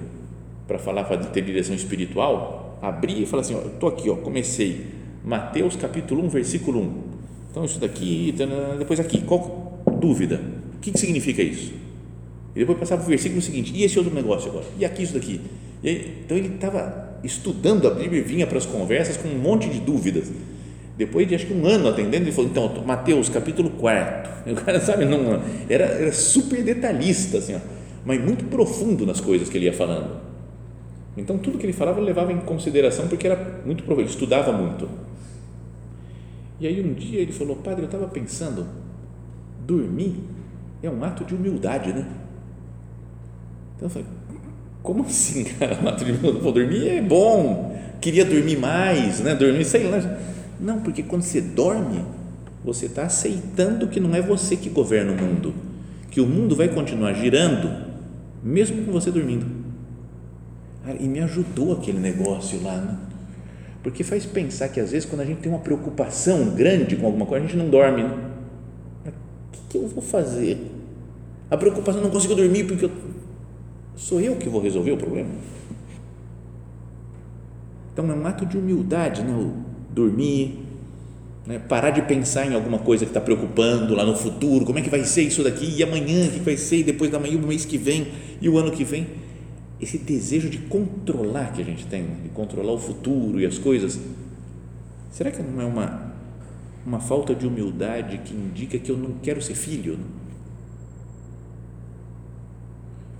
para 0.66 0.78
falar 0.78 1.04
para 1.04 1.18
ter 1.18 1.42
direção 1.42 1.74
espiritual, 1.74 2.78
abria 2.80 3.22
e 3.22 3.26
falava 3.26 3.48
assim, 3.48 3.60
ó, 3.82 3.86
aqui, 3.88 4.08
ó, 4.08 4.16
comecei 4.16 4.86
Mateus 5.24 5.76
capítulo 5.76 6.24
1, 6.24 6.28
versículo 6.28 6.80
1. 6.80 7.02
Então 7.50 7.64
isso 7.64 7.80
daqui, 7.80 8.34
depois 8.78 9.00
aqui, 9.00 9.20
qual 9.22 9.82
dúvida? 10.00 10.40
O 10.76 10.78
que, 10.78 10.92
que 10.92 10.98
significa 10.98 11.42
isso? 11.42 11.74
E 12.54 12.60
depois 12.60 12.78
passava 12.78 13.02
o 13.02 13.06
versículo 13.06 13.40
seguinte, 13.40 13.72
e 13.74 13.84
esse 13.84 13.98
outro 13.98 14.14
negócio 14.14 14.50
agora? 14.50 14.66
E 14.78 14.84
aqui 14.84 15.02
isso 15.02 15.14
daqui? 15.14 15.40
Aí, 15.84 16.22
então 16.24 16.36
ele 16.36 16.54
estava 16.54 17.18
estudando 17.22 17.86
a 17.86 17.90
Bíblia 17.90 18.20
e 18.20 18.24
vinha 18.24 18.46
para 18.46 18.58
as 18.58 18.66
conversas 18.66 19.16
com 19.16 19.28
um 19.28 19.38
monte 19.38 19.68
de 19.68 19.80
dúvidas. 19.80 20.30
Depois 20.96 21.26
de 21.26 21.34
acho 21.34 21.46
que 21.46 21.54
um 21.54 21.64
ano 21.66 21.88
atendendo, 21.88 22.24
ele 22.24 22.32
falou, 22.32 22.50
então, 22.50 22.84
Mateus, 22.84 23.28
capítulo 23.28 23.70
4. 23.70 24.30
O 24.50 24.54
cara, 24.54 24.80
sabe, 24.80 25.04
não, 25.04 25.42
era, 25.68 25.84
era 25.84 26.12
super 26.12 26.62
detalhista, 26.62 27.36
assim, 27.38 27.54
ó, 27.54 27.58
mas 28.06 28.18
muito 28.24 28.46
profundo 28.46 29.04
nas 29.04 29.20
coisas 29.20 29.50
que 29.50 29.58
ele 29.58 29.66
ia 29.66 29.72
falando. 29.72 30.18
Então, 31.14 31.36
tudo 31.36 31.58
que 31.58 31.66
ele 31.66 31.74
falava, 31.74 32.00
levava 32.00 32.32
em 32.32 32.38
consideração, 32.38 33.06
porque 33.06 33.26
era 33.26 33.60
muito 33.66 33.82
profundo, 33.84 34.02
ele 34.02 34.10
estudava 34.10 34.50
muito. 34.50 34.88
E 36.58 36.66
aí, 36.66 36.80
um 36.82 36.94
dia, 36.94 37.20
ele 37.20 37.32
falou, 37.32 37.56
padre, 37.56 37.82
eu 37.82 37.86
estava 37.86 38.08
pensando, 38.08 38.66
dormir 39.66 40.16
é 40.82 40.88
um 40.88 41.04
ato 41.04 41.22
de 41.24 41.34
humildade, 41.34 41.92
né? 41.92 42.06
Então, 43.80 43.86
eu 43.86 43.90
falei, 43.90 44.06
como 44.82 45.04
assim, 45.04 45.44
cara? 45.58 45.78
Pô, 46.42 46.52
dormir 46.52 46.88
é 46.88 47.00
bom, 47.00 47.80
queria 47.98 48.26
dormir 48.26 48.58
mais, 48.58 49.20
né? 49.20 49.34
Dormir, 49.34 49.64
sei 49.64 49.88
lá 49.88 49.98
não, 50.60 50.80
porque 50.80 51.02
quando 51.02 51.22
você 51.22 51.40
dorme, 51.40 52.04
você 52.62 52.84
está 52.84 53.04
aceitando 53.04 53.88
que 53.88 53.98
não 53.98 54.14
é 54.14 54.20
você 54.20 54.56
que 54.56 54.68
governa 54.68 55.12
o 55.12 55.16
mundo, 55.16 55.54
que 56.10 56.20
o 56.20 56.26
mundo 56.26 56.54
vai 56.54 56.68
continuar 56.68 57.14
girando, 57.14 57.86
mesmo 58.44 58.84
com 58.84 58.92
você 58.92 59.10
dormindo. 59.10 59.46
E 60.98 61.08
me 61.08 61.20
ajudou 61.20 61.72
aquele 61.72 61.98
negócio 61.98 62.62
lá, 62.62 62.76
né? 62.76 62.98
porque 63.82 64.04
faz 64.04 64.26
pensar 64.26 64.68
que 64.68 64.78
às 64.78 64.90
vezes 64.90 65.08
quando 65.08 65.22
a 65.22 65.24
gente 65.24 65.38
tem 65.38 65.50
uma 65.50 65.60
preocupação 65.60 66.50
grande 66.50 66.96
com 66.96 67.06
alguma 67.06 67.24
coisa, 67.24 67.44
a 67.44 67.48
gente 67.48 67.56
não 67.56 67.70
dorme. 67.70 68.02
Né? 68.02 68.10
O 69.06 69.52
que, 69.52 69.60
que 69.70 69.78
eu 69.78 69.88
vou 69.88 70.02
fazer? 70.02 70.58
A 71.50 71.56
preocupação, 71.56 72.02
não 72.02 72.10
consigo 72.10 72.34
dormir 72.34 72.64
porque 72.64 72.84
eu, 72.84 72.90
sou 74.00 74.18
eu 74.18 74.36
que 74.36 74.48
vou 74.48 74.62
resolver 74.62 74.92
o 74.92 74.96
problema. 74.96 75.28
Então 77.92 78.10
é 78.10 78.14
um 78.14 78.26
ato 78.26 78.46
de 78.46 78.56
humildade, 78.56 79.22
né? 79.22 79.52
dormir, 79.90 80.58
né? 81.46 81.58
parar 81.58 81.90
de 81.90 82.00
pensar 82.02 82.46
em 82.46 82.54
alguma 82.54 82.78
coisa 82.78 83.04
que 83.04 83.10
está 83.10 83.20
preocupando 83.20 83.94
lá 83.94 84.04
no 84.04 84.16
futuro, 84.16 84.64
como 84.64 84.78
é 84.78 84.82
que 84.82 84.88
vai 84.88 85.04
ser 85.04 85.22
isso 85.22 85.44
daqui, 85.44 85.76
e 85.76 85.82
amanhã, 85.82 86.28
o 86.28 86.30
que 86.30 86.38
vai 86.38 86.56
ser, 86.56 86.78
e 86.78 86.82
depois 86.82 87.10
da 87.10 87.18
manhã, 87.18 87.36
o 87.36 87.46
mês 87.46 87.66
que 87.66 87.76
vem, 87.76 88.08
e 88.40 88.48
o 88.48 88.56
ano 88.56 88.70
que 88.70 88.84
vem. 88.84 89.06
Esse 89.78 89.98
desejo 89.98 90.48
de 90.48 90.58
controlar 90.58 91.52
que 91.52 91.60
a 91.60 91.64
gente 91.64 91.86
tem, 91.86 92.04
de 92.22 92.30
controlar 92.30 92.72
o 92.72 92.78
futuro 92.78 93.38
e 93.38 93.46
as 93.46 93.58
coisas, 93.58 93.98
será 95.10 95.30
que 95.30 95.42
não 95.42 95.60
é 95.60 95.64
uma, 95.64 96.14
uma 96.86 97.00
falta 97.00 97.34
de 97.34 97.46
humildade 97.46 98.18
que 98.24 98.34
indica 98.34 98.78
que 98.78 98.90
eu 98.90 98.96
não 98.96 99.12
quero 99.22 99.42
ser 99.42 99.54
filho? 99.54 99.98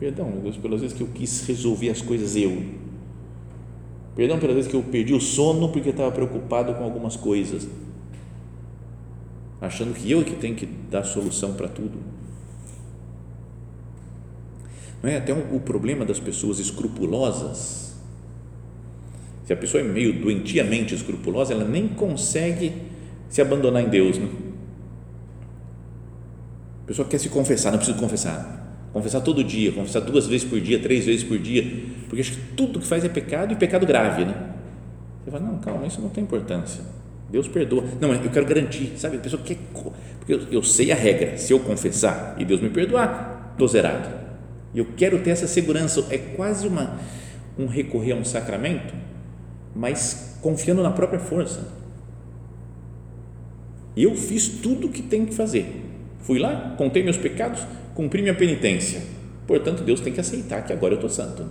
Perdão, 0.00 0.30
meu 0.30 0.40
Deus, 0.40 0.56
pelas 0.56 0.80
vezes 0.80 0.96
que 0.96 1.02
eu 1.02 1.08
quis 1.08 1.46
resolver 1.46 1.90
as 1.90 2.00
coisas 2.00 2.34
eu, 2.34 2.62
Perdão 4.16 4.38
pelas 4.38 4.56
vezes 4.56 4.70
que 4.70 4.76
eu 4.76 4.82
perdi 4.82 5.12
o 5.14 5.20
sono 5.20 5.68
porque 5.68 5.90
estava 5.90 6.10
preocupado 6.10 6.74
com 6.74 6.82
algumas 6.82 7.16
coisas, 7.16 7.68
achando 9.60 9.94
que 9.94 10.10
eu 10.10 10.24
que 10.24 10.34
tenho 10.34 10.54
que 10.54 10.66
dar 10.66 11.04
solução 11.04 11.52
para 11.52 11.68
tudo. 11.68 11.98
Não 15.02 15.10
é 15.10 15.18
até 15.18 15.34
um, 15.34 15.54
o 15.54 15.60
problema 15.60 16.04
das 16.04 16.18
pessoas 16.18 16.58
escrupulosas. 16.58 17.94
Se 19.44 19.52
a 19.52 19.56
pessoa 19.56 19.82
é 19.82 19.84
meio 19.84 20.18
doentiamente 20.18 20.94
escrupulosa, 20.94 21.52
ela 21.52 21.64
nem 21.64 21.88
consegue 21.88 22.72
se 23.28 23.40
abandonar 23.40 23.82
em 23.82 23.88
Deus. 23.88 24.18
Né? 24.18 24.28
A 26.84 26.86
pessoa 26.86 27.06
quer 27.06 27.18
se 27.18 27.28
confessar, 27.28 27.70
não 27.70 27.78
precisa 27.78 27.98
confessar 27.98 28.59
confessar 28.92 29.20
todo 29.20 29.42
dia, 29.44 29.72
confessar 29.72 30.00
duas 30.00 30.26
vezes 30.26 30.46
por 30.46 30.60
dia, 30.60 30.78
três 30.78 31.04
vezes 31.04 31.22
por 31.24 31.38
dia, 31.38 31.84
porque 32.08 32.20
acho 32.20 32.32
que 32.32 32.54
tudo 32.54 32.80
que 32.80 32.86
faz 32.86 33.04
é 33.04 33.08
pecado 33.08 33.52
e 33.52 33.56
pecado 33.56 33.86
grave, 33.86 34.24
né? 34.24 34.34
Você 35.24 35.30
fala, 35.30 35.44
não, 35.44 35.58
calma, 35.58 35.86
isso 35.86 36.00
não 36.00 36.08
tem 36.08 36.24
importância. 36.24 36.82
Deus 37.30 37.46
perdoa. 37.46 37.84
Não, 38.00 38.12
eu 38.12 38.30
quero 38.30 38.46
garantir, 38.46 38.92
sabe? 38.96 39.16
A 39.16 39.20
pessoa 39.20 39.40
quer, 39.42 39.56
porque 40.18 40.34
eu, 40.34 40.40
eu 40.50 40.62
sei 40.62 40.90
a 40.90 40.94
regra, 40.94 41.36
se 41.36 41.52
eu 41.52 41.60
confessar 41.60 42.34
e 42.38 42.44
Deus 42.44 42.60
me 42.60 42.70
perdoar, 42.70 43.50
estou 43.52 43.68
zerado. 43.68 44.08
Eu 44.74 44.86
quero 44.96 45.20
ter 45.20 45.30
essa 45.30 45.46
segurança. 45.46 46.04
É 46.10 46.18
quase 46.18 46.66
uma, 46.66 46.98
um 47.58 47.66
recorrer 47.66 48.12
a 48.12 48.16
um 48.16 48.24
sacramento, 48.24 48.94
mas 49.74 50.38
confiando 50.40 50.82
na 50.82 50.90
própria 50.90 51.20
força. 51.20 51.68
Eu 53.96 54.16
fiz 54.16 54.48
tudo 54.48 54.86
o 54.86 54.90
que 54.90 55.02
tem 55.02 55.26
que 55.26 55.34
fazer. 55.34 55.84
Fui 56.20 56.38
lá, 56.38 56.74
contei 56.76 57.02
meus 57.02 57.16
pecados, 57.16 57.60
cumpri 58.00 58.22
minha 58.22 58.34
penitência. 58.34 59.02
Portanto, 59.46 59.82
Deus 59.82 60.00
tem 60.00 60.10
que 60.10 60.20
aceitar 60.20 60.64
que 60.64 60.72
agora 60.72 60.94
eu 60.94 60.96
estou 60.96 61.10
santo. 61.10 61.44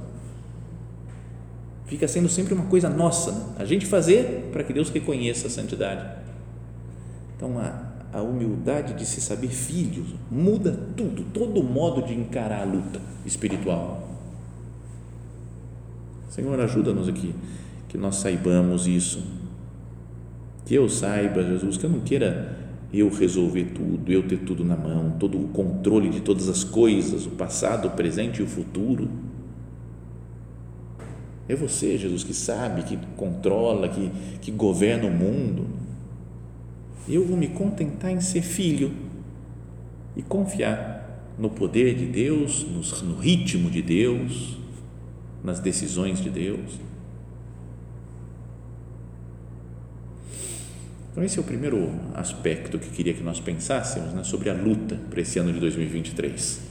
Fica 1.85 2.07
sendo 2.07 2.27
sempre 2.27 2.55
uma 2.55 2.65
coisa 2.65 2.89
nossa, 2.89 3.31
né? 3.31 3.45
a 3.59 3.65
gente 3.65 3.85
fazer 3.85 4.49
para 4.51 4.63
que 4.63 4.73
Deus 4.73 4.89
reconheça 4.89 5.45
a 5.45 5.49
santidade. 5.49 6.07
Então, 7.35 7.59
a, 7.59 8.17
a 8.17 8.21
humildade 8.23 8.95
de 8.95 9.05
se 9.05 9.21
saber 9.21 9.49
filho 9.49 10.05
muda 10.31 10.71
tudo, 10.97 11.23
todo 11.31 11.61
o 11.61 11.63
modo 11.63 12.01
de 12.01 12.15
encarar 12.15 12.61
a 12.61 12.65
luta 12.65 12.99
espiritual. 13.25 14.07
Senhor, 16.31 16.59
ajuda-nos 16.59 17.07
aqui, 17.07 17.35
que 17.87 17.97
nós 17.97 18.15
saibamos 18.15 18.87
isso. 18.87 19.23
Que 20.65 20.73
eu 20.75 20.89
saiba, 20.89 21.43
Jesus, 21.43 21.77
que 21.77 21.85
eu 21.85 21.89
não 21.89 21.99
queira 21.99 22.58
eu 22.91 23.09
resolver 23.09 23.65
tudo, 23.65 24.11
eu 24.11 24.27
ter 24.27 24.39
tudo 24.39 24.63
na 24.63 24.75
mão, 24.75 25.15
todo 25.19 25.39
o 25.39 25.47
controle 25.49 26.09
de 26.09 26.21
todas 26.21 26.49
as 26.49 26.63
coisas, 26.63 27.25
o 27.25 27.31
passado, 27.31 27.87
o 27.87 27.91
presente 27.91 28.39
e 28.39 28.43
o 28.43 28.47
futuro. 28.47 29.09
É 31.47 31.55
você, 31.55 31.97
Jesus, 31.97 32.23
que 32.23 32.33
sabe, 32.33 32.83
que 32.83 32.97
controla, 33.15 33.89
que, 33.89 34.11
que 34.41 34.51
governa 34.51 35.07
o 35.07 35.11
mundo. 35.11 35.67
Eu 37.07 37.25
vou 37.25 37.37
me 37.37 37.47
contentar 37.47 38.11
em 38.11 38.21
ser 38.21 38.41
filho 38.41 38.91
e 40.15 40.21
confiar 40.21 40.99
no 41.37 41.49
poder 41.49 41.95
de 41.95 42.05
Deus, 42.05 42.63
no, 42.63 43.07
no 43.07 43.19
ritmo 43.19 43.69
de 43.69 43.81
Deus, 43.81 44.57
nas 45.43 45.59
decisões 45.59 46.21
de 46.21 46.29
Deus. 46.29 46.88
Então, 51.19 51.25
esse 51.25 51.37
é 51.37 51.41
o 51.41 51.43
primeiro 51.43 51.91
aspecto 52.13 52.79
que 52.79 52.89
queria 52.91 53.13
que 53.13 53.21
nós 53.21 53.41
pensássemos 53.41 54.13
né, 54.13 54.23
sobre 54.23 54.49
a 54.49 54.53
luta 54.53 54.97
para 55.09 55.19
esse 55.19 55.37
ano 55.37 55.51
de 55.51 55.59
2023. 55.59 56.61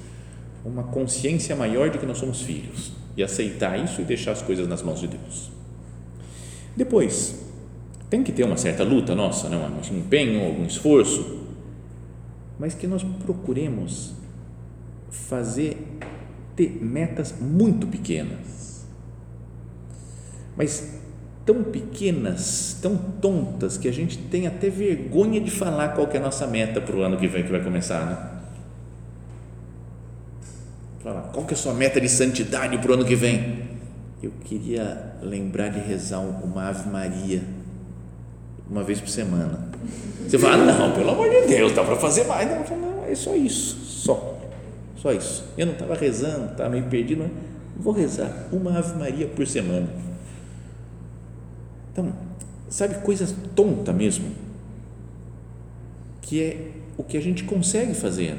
Uma 0.65 0.85
consciência 0.85 1.55
maior 1.55 1.91
de 1.91 1.99
que 1.99 2.07
nós 2.07 2.17
somos 2.17 2.41
filhos 2.41 2.95
e 3.15 3.23
aceitar 3.23 3.79
isso 3.79 4.01
e 4.01 4.05
deixar 4.05 4.33
as 4.33 4.41
coisas 4.41 4.67
nas 4.67 4.83
mãos 4.83 5.01
de 5.01 5.09
Deus. 5.09 5.51
Depois, 6.75 7.45
tem 8.09 8.23
que 8.23 8.33
ter 8.33 8.45
uma 8.45 8.57
certa 8.57 8.83
luta 8.85 9.15
nossa, 9.15 9.51
né, 9.51 9.71
um 9.93 9.99
empenho, 9.99 10.43
algum 10.43 10.65
esforço, 10.65 11.45
mas 12.59 12.73
que 12.73 12.87
nós 12.87 13.03
procuremos 13.03 14.15
fazer 15.11 15.77
ter 16.57 16.83
metas 16.83 17.35
muito 17.39 17.87
pequenas. 17.87 18.87
Mas 20.57 20.98
tão 21.49 21.63
pequenas, 21.63 22.77
tão 22.83 22.95
tontas, 22.95 23.79
que 23.79 23.89
a 23.89 23.93
gente 23.93 24.19
tem 24.19 24.47
até 24.47 24.69
vergonha 24.69 25.41
de 25.41 25.51
falar 25.51 25.95
qual 25.95 26.07
é 26.13 26.19
a 26.19 26.21
nossa 26.21 26.47
meta 26.47 26.79
para 26.79 26.95
o 26.95 27.01
ano 27.01 27.17
que 27.17 27.27
vem, 27.27 27.43
que 27.43 27.51
vai 27.51 27.65
começar, 27.65 28.05
né? 28.05 28.19
Falar, 31.03 31.23
qual 31.33 31.47
que 31.47 31.55
é 31.55 31.57
a 31.57 31.59
sua 31.59 31.73
meta 31.73 31.99
de 31.99 32.09
santidade 32.11 32.77
para 32.77 32.91
o 32.91 32.95
ano 32.95 33.05
que 33.07 33.15
vem? 33.15 33.63
Eu 34.23 34.31
queria 34.45 35.15
lembrar 35.23 35.71
de 35.71 35.81
rezar 35.81 36.19
uma 36.19 36.69
Ave 36.69 36.91
Maria 36.91 37.41
uma 38.69 38.83
vez 38.83 39.01
por 39.01 39.09
semana. 39.09 39.71
Você 40.29 40.39
fala, 40.39 40.59
não, 40.59 40.93
pelo 40.93 41.13
amor 41.13 41.31
de 41.31 41.47
Deus, 41.47 41.73
dá 41.73 41.83
para 41.83 41.97
fazer 41.97 42.25
mais. 42.25 42.47
Não, 42.47 42.77
não, 42.77 43.05
é 43.07 43.15
só 43.15 43.35
isso, 43.35 43.75
só, 43.87 44.39
só 44.99 45.15
isso. 45.15 45.45
Eu 45.57 45.65
não 45.65 45.73
estava 45.73 45.95
rezando, 45.95 46.51
estava 46.51 46.69
meio 46.69 46.85
perdido, 46.91 47.23
mas 47.23 47.31
vou 47.83 47.95
rezar 47.95 48.49
uma 48.53 48.77
Ave 48.77 48.99
Maria 48.99 49.27
por 49.29 49.47
semana 49.47 50.08
então, 51.99 52.13
sabe, 52.69 53.03
coisa 53.03 53.27
tonta 53.57 53.93
mesmo, 53.93 54.31
que 56.23 56.41
é 56.41 56.71
o 56.97 57.03
que 57.03 57.17
a 57.17 57.21
gente 57.21 57.43
consegue 57.43 57.93
fazer. 57.93 58.37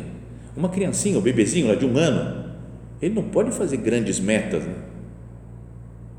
Uma 0.55 0.69
criancinha, 0.69 1.17
o 1.17 1.19
um 1.19 1.23
bebezinho 1.23 1.67
lá 1.67 1.75
de 1.75 1.85
um 1.85 1.97
ano, 1.97 2.53
ele 3.01 3.13
não 3.13 3.23
pode 3.23 3.51
fazer 3.51 3.77
grandes 3.77 4.19
metas. 4.19 4.63
Né? 4.63 4.75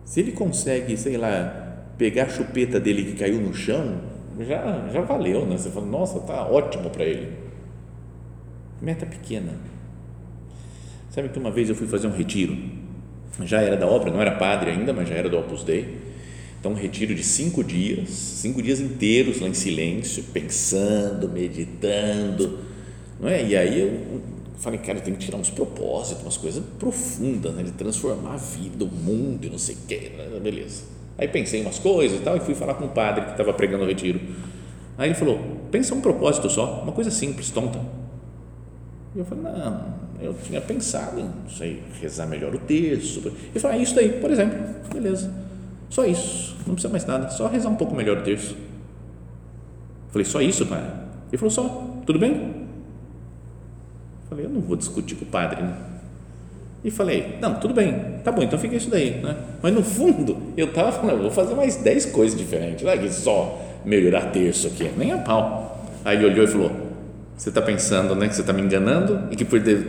Se 0.05 0.21
ele 0.21 0.33
consegue, 0.33 0.97
sei 0.97 1.17
lá, 1.17 1.87
pegar 1.97 2.25
a 2.25 2.29
chupeta 2.29 2.79
dele 2.79 3.05
que 3.05 3.13
caiu 3.19 3.41
no 3.41 3.55
chão, 3.55 4.03
já, 4.41 4.89
já 4.93 5.01
valeu, 5.01 5.47
né? 5.47 5.57
Você 5.57 5.71
fala, 5.71 5.87
nossa, 5.87 6.21
tá 6.21 6.47
ótimo 6.47 6.91
para 6.91 7.05
ele. 7.05 7.33
Meta 8.81 9.07
pequena. 9.07 9.53
Sabe 11.11 11.29
que 11.29 11.39
uma 11.39 11.51
vez 11.51 11.69
eu 11.69 11.75
fui 11.75 11.87
fazer 11.87 12.07
um 12.07 12.13
retiro, 12.13 12.57
já 13.43 13.61
era 13.61 13.77
da 13.77 13.87
obra, 13.87 14.11
não 14.11 14.21
era 14.21 14.33
padre 14.33 14.71
ainda, 14.71 14.93
mas 14.93 15.09
já 15.09 15.15
era 15.15 15.29
do 15.29 15.39
Opus 15.39 15.65
Dei. 15.65 16.10
Então, 16.61 16.73
um 16.73 16.75
retiro 16.75 17.15
de 17.15 17.25
cinco 17.25 17.65
dias, 17.65 18.11
cinco 18.11 18.61
dias 18.63 18.81
inteiros 18.81 19.41
lá 19.41 19.49
em 19.49 19.55
silêncio, 19.55 20.23
pensando, 20.25 21.27
meditando, 21.27 22.59
não 23.19 23.31
é? 23.31 23.43
E 23.43 23.57
aí 23.57 23.81
eu 23.81 24.21
falei, 24.59 24.79
cara, 24.79 24.99
eu 24.99 25.03
tenho 25.03 25.17
que 25.17 25.25
tirar 25.25 25.39
uns 25.39 25.49
propósitos, 25.49 26.23
umas 26.23 26.37
coisas 26.37 26.63
profundas, 26.79 27.55
né? 27.55 27.63
de 27.63 27.73
transformar 27.73 28.35
a 28.35 28.37
vida, 28.37 28.85
o 28.85 28.89
mundo 28.89 29.47
e 29.47 29.49
não 29.49 29.59
sei 29.59 29.75
o 29.75 29.79
quê, 29.89 30.13
beleza. 30.43 30.83
Aí 31.17 31.27
pensei 31.29 31.63
umas 31.63 31.79
coisas 31.79 32.21
e 32.21 32.23
tal, 32.23 32.37
e 32.37 32.41
fui 32.41 32.55
falar 32.55 32.75
com 32.75 32.85
o 32.85 32.91
padre 32.91 33.25
que 33.25 33.31
estava 33.31 33.55
pregando 33.55 33.85
o 33.85 33.87
retiro. 33.87 34.21
Aí 34.99 35.09
ele 35.09 35.15
falou, 35.15 35.41
pensa 35.71 35.95
um 35.95 36.01
propósito 36.03 36.51
só, 36.51 36.83
uma 36.83 36.93
coisa 36.93 37.11
simples, 37.11 37.51
tonta. 37.51 37.81
E 39.17 39.19
eu 39.19 39.25
falei, 39.25 39.45
não, 39.45 39.95
eu 40.21 40.35
tinha 40.45 40.61
pensado 40.61 41.19
em, 41.19 41.25
não 41.25 41.49
sei, 41.49 41.83
rezar 42.03 42.27
melhor 42.27 42.55
o 42.55 42.59
texto. 42.59 43.33
Ele 43.51 43.59
falou, 43.59 43.79
ah, 43.79 43.83
isso 43.83 43.95
daí, 43.95 44.11
por 44.21 44.31
exemplo, 44.31 44.59
beleza, 44.93 45.33
só 45.91 46.07
isso, 46.07 46.57
não 46.67 46.75
precisa 46.75 46.91
mais 46.91 47.05
nada, 47.05 47.29
só 47.31 47.49
rezar 47.49 47.69
um 47.69 47.75
pouco 47.75 47.95
melhor 47.95 48.23
o. 48.23 48.53
Eu 48.53 50.13
falei, 50.13 50.25
só 50.25 50.41
isso, 50.41 50.65
pai? 50.65 50.83
Ele 51.29 51.37
falou, 51.37 51.51
só, 51.51 51.63
tudo 52.07 52.19
bem? 52.19 52.67
Falei, 54.29 54.47
eu 54.47 54.51
não 54.51 54.61
vou 54.61 54.77
discutir 54.77 55.17
com 55.17 55.25
o 55.25 55.29
padre, 55.29 55.63
né? 55.63 55.77
E 56.85 56.91
falei, 56.91 57.37
não, 57.41 57.57
tudo 57.57 57.75
bem, 57.75 58.21
tá 58.25 58.31
bom, 58.31 58.43
então 58.43 58.59
fica 58.59 58.77
isso 58.77 58.89
daí, 58.89 59.21
né? 59.21 59.37
Mas 59.61 59.75
no 59.75 59.83
fundo, 59.83 60.37
eu 60.57 60.69
estava 60.69 60.93
falando, 60.93 61.23
vou 61.23 61.31
fazer 61.31 61.55
mais 61.55 61.77
10 61.77 62.07
coisas 62.07 62.39
diferentes, 62.39 62.85
não 62.85 62.93
é 62.93 62.97
que 62.97 63.11
só 63.11 63.61
melhorar 63.85 64.31
terço 64.31 64.69
aqui, 64.69 64.91
nem 64.97 65.13
a 65.13 65.19
pau. 65.19 65.89
Aí 66.05 66.17
ele 66.17 66.27
olhou 66.27 66.45
e 66.45 66.47
falou, 66.47 66.71
você 67.37 67.49
está 67.49 67.61
pensando 67.61 68.15
né, 68.15 68.29
que 68.29 68.35
você 68.35 68.43
está 68.43 68.53
me 68.53 68.63
enganando 68.63 69.29
e 69.31 69.37
que 69.37 69.45
por 69.45 69.59
de, 69.59 69.89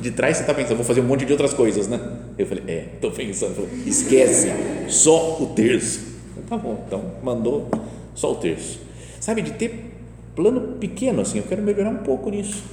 de 0.00 0.10
trás 0.12 0.38
você 0.38 0.42
está 0.42 0.54
pensando, 0.54 0.76
vou 0.76 0.86
fazer 0.86 1.00
um 1.00 1.04
monte 1.04 1.24
de 1.24 1.32
outras 1.32 1.52
coisas, 1.52 1.86
né? 1.86 2.00
Eu 2.38 2.46
falei, 2.46 2.64
é, 2.66 2.88
estou 2.94 3.10
pensando. 3.10 3.54
Falei, 3.54 3.70
Esquece, 3.86 4.48
só 4.88 5.42
o 5.42 5.46
terço. 5.54 6.12
Tá 6.48 6.56
bom, 6.56 6.84
então 6.86 7.12
mandou 7.22 7.68
só 8.14 8.32
o 8.32 8.36
terço. 8.36 8.80
Sabe, 9.20 9.42
de 9.42 9.52
ter 9.52 9.92
plano 10.34 10.76
pequeno 10.78 11.20
assim, 11.20 11.38
eu 11.38 11.44
quero 11.44 11.62
melhorar 11.62 11.90
um 11.90 11.98
pouco 11.98 12.30
nisso. 12.30 12.64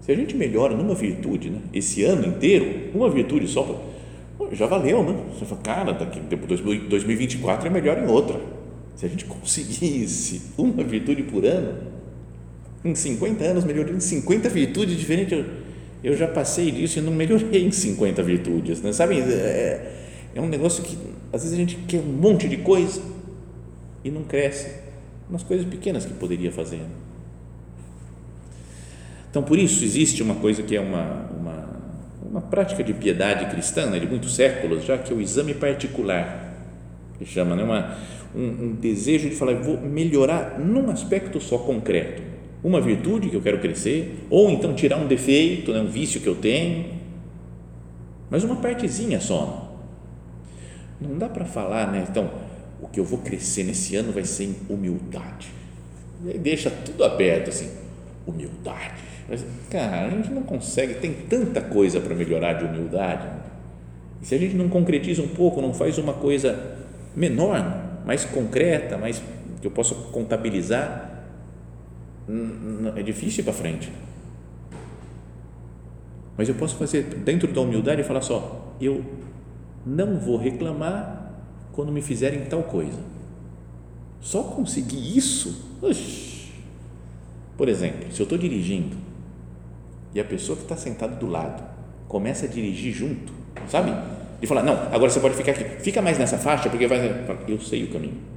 Se 0.00 0.12
a 0.12 0.14
gente 0.14 0.36
melhora 0.36 0.74
numa 0.74 0.94
virtude, 0.94 1.50
né, 1.50 1.60
esse 1.72 2.04
ano 2.04 2.26
inteiro, 2.26 2.90
uma 2.94 3.10
virtude 3.10 3.48
só, 3.48 3.84
já 4.52 4.66
valeu, 4.66 5.02
né? 5.02 5.18
Você 5.32 5.44
fala, 5.44 5.60
cara, 5.62 5.92
daqui, 5.92 6.20
2024 6.20 7.66
é 7.66 7.70
melhor 7.70 7.98
em 7.98 8.06
outra. 8.06 8.40
Se 8.94 9.04
a 9.04 9.08
gente 9.08 9.24
conseguisse 9.24 10.42
uma 10.56 10.84
virtude 10.84 11.22
por 11.22 11.44
ano, 11.44 11.78
em 12.84 12.94
50 12.94 13.44
anos 13.44 13.64
melhorei 13.64 13.94
em 13.94 14.00
50 14.00 14.48
virtudes 14.48 14.96
diferentes. 14.96 15.44
Eu, 16.06 16.16
já 16.16 16.28
passei 16.28 16.70
disso 16.70 17.00
e 17.00 17.02
não 17.02 17.12
melhorei 17.12 17.66
em 17.66 17.72
50 17.72 18.22
virtudes. 18.22 18.80
Né? 18.80 18.92
Sabe, 18.92 19.18
é, 19.18 19.92
é 20.36 20.40
um 20.40 20.46
negócio 20.46 20.84
que 20.84 20.96
às 21.32 21.42
vezes 21.42 21.52
a 21.52 21.60
gente 21.60 21.74
quer 21.78 21.98
um 21.98 22.12
monte 22.12 22.48
de 22.48 22.58
coisa 22.58 23.02
e 24.04 24.10
não 24.12 24.22
cresce 24.22 24.70
nas 25.28 25.42
coisas 25.42 25.66
pequenas 25.66 26.06
que 26.06 26.14
poderia 26.14 26.52
fazer. 26.52 26.80
Então, 29.28 29.42
por 29.42 29.58
isso 29.58 29.82
existe 29.82 30.22
uma 30.22 30.36
coisa 30.36 30.62
que 30.62 30.76
é 30.76 30.80
uma, 30.80 31.28
uma, 31.36 31.68
uma 32.30 32.40
prática 32.40 32.84
de 32.84 32.94
piedade 32.94 33.46
cristã 33.46 33.86
né, 33.86 33.98
de 33.98 34.06
muitos 34.06 34.36
séculos 34.36 34.84
já, 34.84 34.96
que 34.96 35.12
é 35.12 35.16
o 35.16 35.20
exame 35.20 35.54
particular, 35.54 36.54
que 37.18 37.26
chama 37.26 37.56
né, 37.56 37.64
uma, 37.64 37.98
um, 38.32 38.66
um 38.66 38.72
desejo 38.76 39.28
de 39.28 39.34
falar, 39.34 39.54
vou 39.54 39.80
melhorar 39.80 40.56
num 40.60 40.88
aspecto 40.88 41.40
só 41.40 41.58
concreto 41.58 42.35
uma 42.62 42.80
virtude 42.80 43.28
que 43.28 43.36
eu 43.36 43.42
quero 43.42 43.60
crescer, 43.60 44.26
ou 44.30 44.50
então 44.50 44.74
tirar 44.74 44.96
um 44.96 45.06
defeito, 45.06 45.72
né, 45.72 45.80
um 45.80 45.86
vício 45.86 46.20
que 46.20 46.26
eu 46.26 46.34
tenho, 46.34 46.96
mas 48.30 48.44
uma 48.44 48.56
partezinha 48.56 49.20
só. 49.20 49.74
Não 51.00 51.18
dá 51.18 51.28
para 51.28 51.44
falar, 51.44 51.92
né? 51.92 52.06
Então, 52.08 52.30
o 52.80 52.88
que 52.88 52.98
eu 52.98 53.04
vou 53.04 53.18
crescer 53.18 53.64
nesse 53.64 53.96
ano 53.96 54.12
vai 54.12 54.24
ser 54.24 54.44
em 54.44 54.56
humildade. 54.68 55.48
E 56.24 56.30
aí 56.30 56.38
deixa 56.38 56.70
tudo 56.70 57.04
aberto 57.04 57.50
assim, 57.50 57.70
humildade. 58.26 58.94
Mas, 59.28 59.44
cara, 59.70 60.06
a 60.06 60.10
gente 60.10 60.30
não 60.30 60.42
consegue, 60.42 60.94
tem 60.94 61.12
tanta 61.12 61.60
coisa 61.60 62.00
para 62.00 62.14
melhorar 62.14 62.54
de 62.54 62.64
humildade. 62.64 63.28
E 64.22 64.26
se 64.26 64.34
a 64.34 64.38
gente 64.38 64.54
não 64.54 64.68
concretiza 64.68 65.22
um 65.22 65.28
pouco, 65.28 65.60
não 65.60 65.74
faz 65.74 65.98
uma 65.98 66.14
coisa 66.14 66.76
menor, 67.14 68.02
mais 68.04 68.24
concreta, 68.24 68.96
mais 68.96 69.22
que 69.60 69.66
eu 69.66 69.70
possa 69.70 69.94
contabilizar, 69.94 71.15
é 72.96 73.02
difícil 73.02 73.40
ir 73.40 73.44
para 73.44 73.52
frente. 73.52 73.92
Mas 76.36 76.48
eu 76.48 76.54
posso 76.54 76.76
fazer 76.76 77.02
dentro 77.02 77.50
da 77.52 77.60
humildade 77.60 78.00
e 78.00 78.04
falar 78.04 78.20
só, 78.20 78.74
eu 78.80 79.04
não 79.84 80.18
vou 80.18 80.36
reclamar 80.36 81.32
quando 81.72 81.92
me 81.92 82.02
fizerem 82.02 82.44
tal 82.44 82.62
coisa. 82.64 82.98
Só 84.20 84.42
conseguir 84.42 85.16
isso, 85.16 85.78
uxi. 85.80 86.52
por 87.56 87.68
exemplo, 87.68 88.12
se 88.12 88.20
eu 88.20 88.24
estou 88.24 88.36
dirigindo 88.36 88.96
e 90.14 90.20
a 90.20 90.24
pessoa 90.24 90.56
que 90.56 90.62
está 90.62 90.76
sentada 90.76 91.14
do 91.14 91.26
lado 91.26 91.62
começa 92.08 92.46
a 92.46 92.48
dirigir 92.48 92.92
junto, 92.92 93.32
sabe? 93.68 93.92
E 94.42 94.46
falar, 94.46 94.62
não, 94.62 94.74
agora 94.92 95.08
você 95.08 95.20
pode 95.20 95.34
ficar 95.34 95.52
aqui, 95.52 95.64
fica 95.80 96.02
mais 96.02 96.18
nessa 96.18 96.36
faixa 96.36 96.68
porque 96.68 96.86
vai, 96.86 97.24
eu 97.48 97.60
sei 97.60 97.84
o 97.84 97.90
caminho 97.90 98.35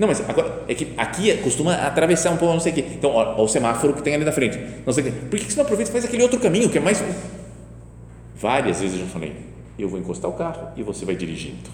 não, 0.00 0.08
mas 0.08 0.26
agora, 0.26 0.62
é 0.66 0.74
que 0.74 0.94
aqui 0.96 1.36
costuma 1.42 1.74
atravessar 1.74 2.30
um 2.30 2.38
pouco, 2.38 2.54
não 2.54 2.60
sei 2.60 2.72
o 2.72 2.74
quê. 2.74 2.84
Então, 2.94 3.10
ó, 3.10 3.44
o 3.44 3.46
semáforo 3.46 3.92
que 3.92 4.02
tem 4.02 4.14
ali 4.14 4.24
na 4.24 4.32
frente. 4.32 4.58
Não 4.86 4.94
sei 4.94 5.04
o 5.04 5.06
quê. 5.06 5.12
Por 5.28 5.38
que 5.38 5.52
você 5.52 5.56
não 5.56 5.64
aproveita 5.64 5.90
e 5.90 5.92
faz 5.92 6.06
aquele 6.06 6.22
outro 6.22 6.40
caminho 6.40 6.70
que 6.70 6.78
é 6.78 6.80
mais. 6.80 7.04
Várias 8.34 8.80
vezes 8.80 8.98
eu 8.98 9.04
já 9.04 9.12
falei, 9.12 9.34
eu 9.78 9.90
vou 9.90 10.00
encostar 10.00 10.30
o 10.30 10.32
carro 10.32 10.68
e 10.74 10.82
você 10.82 11.04
vai 11.04 11.14
dirigindo. 11.14 11.68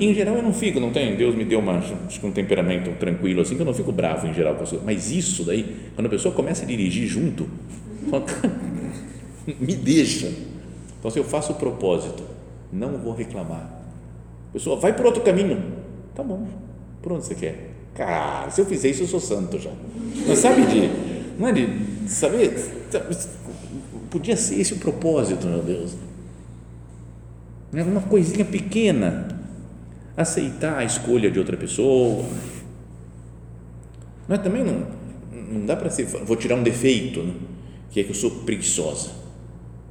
Em 0.00 0.12
geral 0.12 0.34
eu 0.34 0.42
não 0.42 0.52
fico, 0.52 0.80
não 0.80 0.90
tenho, 0.90 1.16
Deus 1.16 1.36
me 1.36 1.44
deu 1.44 1.60
uma, 1.60 1.78
acho 1.78 2.18
que 2.18 2.26
um 2.26 2.32
temperamento 2.32 2.90
tranquilo 2.98 3.42
assim, 3.42 3.54
que 3.54 3.62
eu 3.62 3.66
não 3.66 3.72
fico 3.72 3.92
bravo 3.92 4.26
em 4.26 4.34
geral 4.34 4.56
com 4.56 4.64
as 4.64 4.70
coisas. 4.70 4.84
Mas 4.84 5.12
isso 5.12 5.44
daí, 5.44 5.72
quando 5.94 6.08
a 6.08 6.10
pessoa 6.10 6.34
começa 6.34 6.64
a 6.64 6.66
dirigir 6.66 7.06
junto, 7.06 7.48
fala, 8.10 8.24
me 9.46 9.76
deixa. 9.76 10.32
Então, 10.98 11.12
se 11.12 11.18
eu 11.20 11.24
faço 11.24 11.52
o 11.52 11.54
propósito, 11.54 12.24
não 12.72 12.98
vou 12.98 13.14
reclamar. 13.14 13.70
A 14.50 14.52
pessoa 14.52 14.74
vai 14.74 14.92
por 14.92 15.06
outro 15.06 15.22
caminho, 15.22 15.62
tá 16.12 16.24
bom 16.24 16.63
por 17.04 17.12
onde 17.12 17.26
você 17.26 17.34
quer? 17.34 17.70
Cara, 17.94 18.50
se 18.50 18.62
eu 18.62 18.64
fizer 18.64 18.88
isso, 18.88 19.02
eu 19.02 19.06
sou 19.06 19.20
santo 19.20 19.58
já. 19.58 19.70
Mas 20.26 20.38
sabe 20.38 20.62
de. 20.62 20.90
Não 21.38 21.48
é 21.48 21.52
de 21.52 21.68
saber. 22.08 22.88
Podia 24.10 24.36
ser 24.36 24.58
esse 24.58 24.72
o 24.72 24.78
propósito, 24.78 25.46
meu 25.46 25.62
Deus. 25.62 25.94
É 27.74 27.82
uma 27.82 28.00
coisinha 28.00 28.44
pequena. 28.44 29.28
Aceitar 30.16 30.78
a 30.78 30.84
escolha 30.84 31.30
de 31.30 31.38
outra 31.38 31.58
pessoa. 31.58 32.24
Mas 34.26 34.42
também 34.42 34.64
não, 34.64 34.86
não 35.52 35.66
dá 35.66 35.76
para 35.76 35.90
ser. 35.90 36.06
Vou 36.06 36.36
tirar 36.36 36.56
um 36.56 36.62
defeito, 36.62 37.22
né? 37.22 37.34
que 37.90 38.00
é 38.00 38.04
que 38.04 38.10
eu 38.10 38.14
sou 38.14 38.30
preguiçosa. 38.30 39.10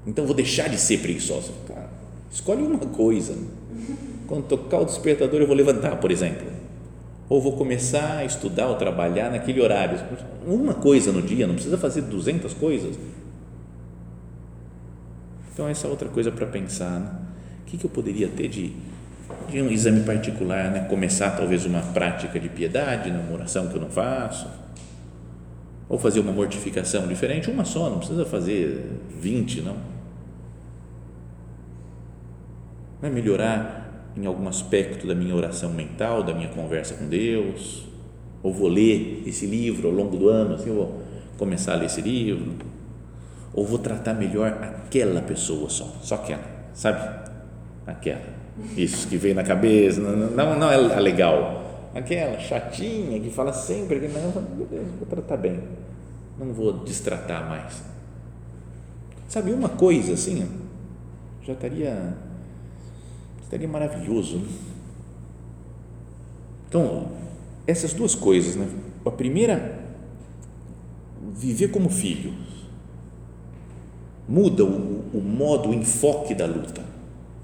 Então 0.08 0.26
vou 0.26 0.36
deixar 0.36 0.68
de 0.68 0.80
ser 0.80 0.98
preguiçosa. 0.98 1.52
Cara, 1.68 1.90
escolhe 2.32 2.64
uma 2.64 2.80
coisa. 2.80 3.38
Quando 4.26 4.46
tocar 4.46 4.80
o 4.80 4.86
despertador, 4.86 5.40
eu 5.42 5.48
vou 5.48 5.56
levantar, 5.56 5.98
por 5.98 6.10
exemplo 6.10 6.63
ou 7.30 7.42
vou 7.42 7.54
começar 7.54 8.18
a 8.18 8.26
estudar 8.26 8.68
ou 8.68 8.76
trabalhar 8.76 9.32
naquele 9.32 9.62
horário. 9.62 10.00
Uma 10.46 10.74
coisa 10.74 11.12
no 11.12 11.22
dia, 11.22 11.48
não 11.48 11.56
precisa 11.56 11.78
fazer 11.78 12.02
200 12.02 12.54
coisas. 12.54 12.98
Então, 15.54 15.68
essa 15.68 15.88
é 15.88 15.90
outra 15.90 16.10
coisa 16.10 16.32
para 16.32 16.46
pensar. 16.46 17.00
Né? 17.00 17.12
O 17.62 17.66
que, 17.66 17.78
que 17.78 17.86
eu 17.86 17.90
poderia 17.90 18.28
ter 18.28 18.48
de, 18.48 18.74
de 19.50 19.62
um 19.62 19.70
exame 19.70 20.02
particular? 20.02 20.72
Né? 20.72 20.82
Começar 20.82 21.32
talvez 21.32 21.66
uma 21.66 21.82
prática 21.82 22.40
de 22.40 22.50
piedade, 22.50 23.10
né? 23.10 23.24
uma 23.26 23.38
oração 23.38 23.68
que 23.68 23.76
eu 23.76 23.82
não 23.82 23.90
faço. 23.90 24.48
Ou 25.88 25.98
fazer 25.98 26.20
uma 26.20 26.32
mortificação 26.32 27.08
diferente, 27.08 27.50
uma 27.52 27.66
só, 27.66 27.90
não 27.90 28.00
precisa 28.00 28.26
fazer 28.26 28.84
20, 29.20 29.62
não. 29.62 29.78
Vai 33.00 33.12
melhorar 33.12 33.83
em 34.16 34.26
algum 34.26 34.48
aspecto 34.48 35.08
da 35.08 35.16
minha 35.16 35.36
oração 35.36 35.72
mental, 35.72 36.24
da 36.24 36.34
minha 36.34 36.50
conversa 36.50 36.94
com 36.96 37.08
Deus, 37.08 37.86
ou 38.42 38.54
vou 38.54 38.68
ler 38.68 39.24
esse 39.26 39.46
livro 39.46 39.88
ao 39.88 39.94
longo 39.94 40.18
do 40.18 40.30
ano, 40.30 40.56
assim, 40.56 40.70
eu 40.70 40.76
vou 40.76 41.02
começar 41.38 41.74
a 41.74 41.76
ler 41.76 41.86
esse 41.86 42.02
livro, 42.02 42.54
ou 43.54 43.66
vou 43.66 43.80
tratar 43.80 44.14
melhor 44.14 44.48
aquela 44.62 45.22
pessoa 45.22 45.70
só, 45.70 45.86
só 46.02 46.16
aquela, 46.16 46.44
sabe? 46.74 47.24
Aquela, 47.88 48.22
isso 48.78 49.08
que 49.08 49.18
veio 49.18 49.36
na 49.36 49.44
cabeça, 49.44 50.00
não, 50.00 50.30
não, 50.30 50.60
não 50.60 50.72
é 50.72 50.76
a 50.76 51.00
legal, 51.00 51.90
aquela 51.94 52.40
chatinha 52.40 53.20
que 53.20 53.30
fala 53.30 53.54
sempre 53.54 54.00
que 54.00 54.08
não, 54.08 54.32
vou 54.32 55.08
tratar 55.10 55.38
bem, 55.38 55.60
não 56.38 56.54
vou 56.54 56.74
destratar 56.74 57.48
mais. 57.48 57.82
Sabe, 59.28 59.52
uma 59.52 59.70
coisa 59.70 60.14
assim, 60.14 60.48
já 61.42 61.54
estaria, 61.54 62.16
estaria 63.54 63.68
maravilhoso. 63.68 64.38
Né? 64.38 64.48
Então, 66.68 67.08
essas 67.68 67.94
duas 67.94 68.16
coisas, 68.16 68.56
né? 68.56 68.68
A 69.06 69.12
primeira, 69.12 69.80
viver 71.36 71.70
como 71.70 71.90
filho, 71.90 72.34
muda 74.28 74.66
o, 74.66 75.04
o 75.14 75.22
modo, 75.22 75.70
o 75.70 75.74
enfoque 75.74 76.34
da 76.34 76.46
luta. 76.46 76.84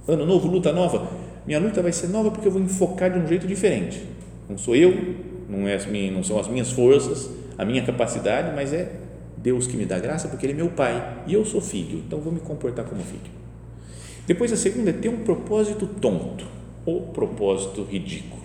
Ano 0.08 0.26
novo, 0.26 0.48
luta 0.48 0.74
nova. 0.74 1.12
Minha 1.46 1.60
luta 1.60 1.82
vai 1.82 1.92
ser 1.92 2.08
nova 2.08 2.32
porque 2.32 2.48
eu 2.48 2.52
vou 2.52 2.62
enfocar 2.62 3.12
de 3.12 3.20
um 3.20 3.28
jeito 3.28 3.46
diferente. 3.46 4.04
Não 4.50 4.58
sou 4.58 4.76
eu, 4.76 5.16
não, 5.48 5.68
é, 5.68 5.78
não 6.12 6.24
são 6.24 6.40
as 6.40 6.48
minhas 6.48 6.72
forças, 6.72 7.30
a 7.58 7.64
minha 7.64 7.86
capacidade, 7.86 8.52
mas 8.56 8.74
é 8.74 8.92
Deus 9.38 9.68
que 9.68 9.78
me 9.78 9.86
dá 9.86 10.00
graça 10.00 10.28
porque 10.28 10.46
Ele 10.46 10.54
é 10.54 10.56
meu 10.56 10.70
Pai 10.70 11.24
e 11.28 11.34
eu 11.34 11.46
sou 11.46 11.62
filho, 11.62 12.00
então 12.00 12.20
vou 12.20 12.34
me 12.34 12.40
comportar 12.40 12.86
como 12.86 13.02
filho. 13.04 13.39
Depois 14.30 14.54
a 14.54 14.56
segunda 14.56 14.92
é 14.92 14.94
ter 14.94 15.10
um 15.10 15.24
propósito 15.24 15.88
tonto 15.88 16.46
ou 16.86 17.08
propósito 17.08 17.82
ridículo. 17.82 18.44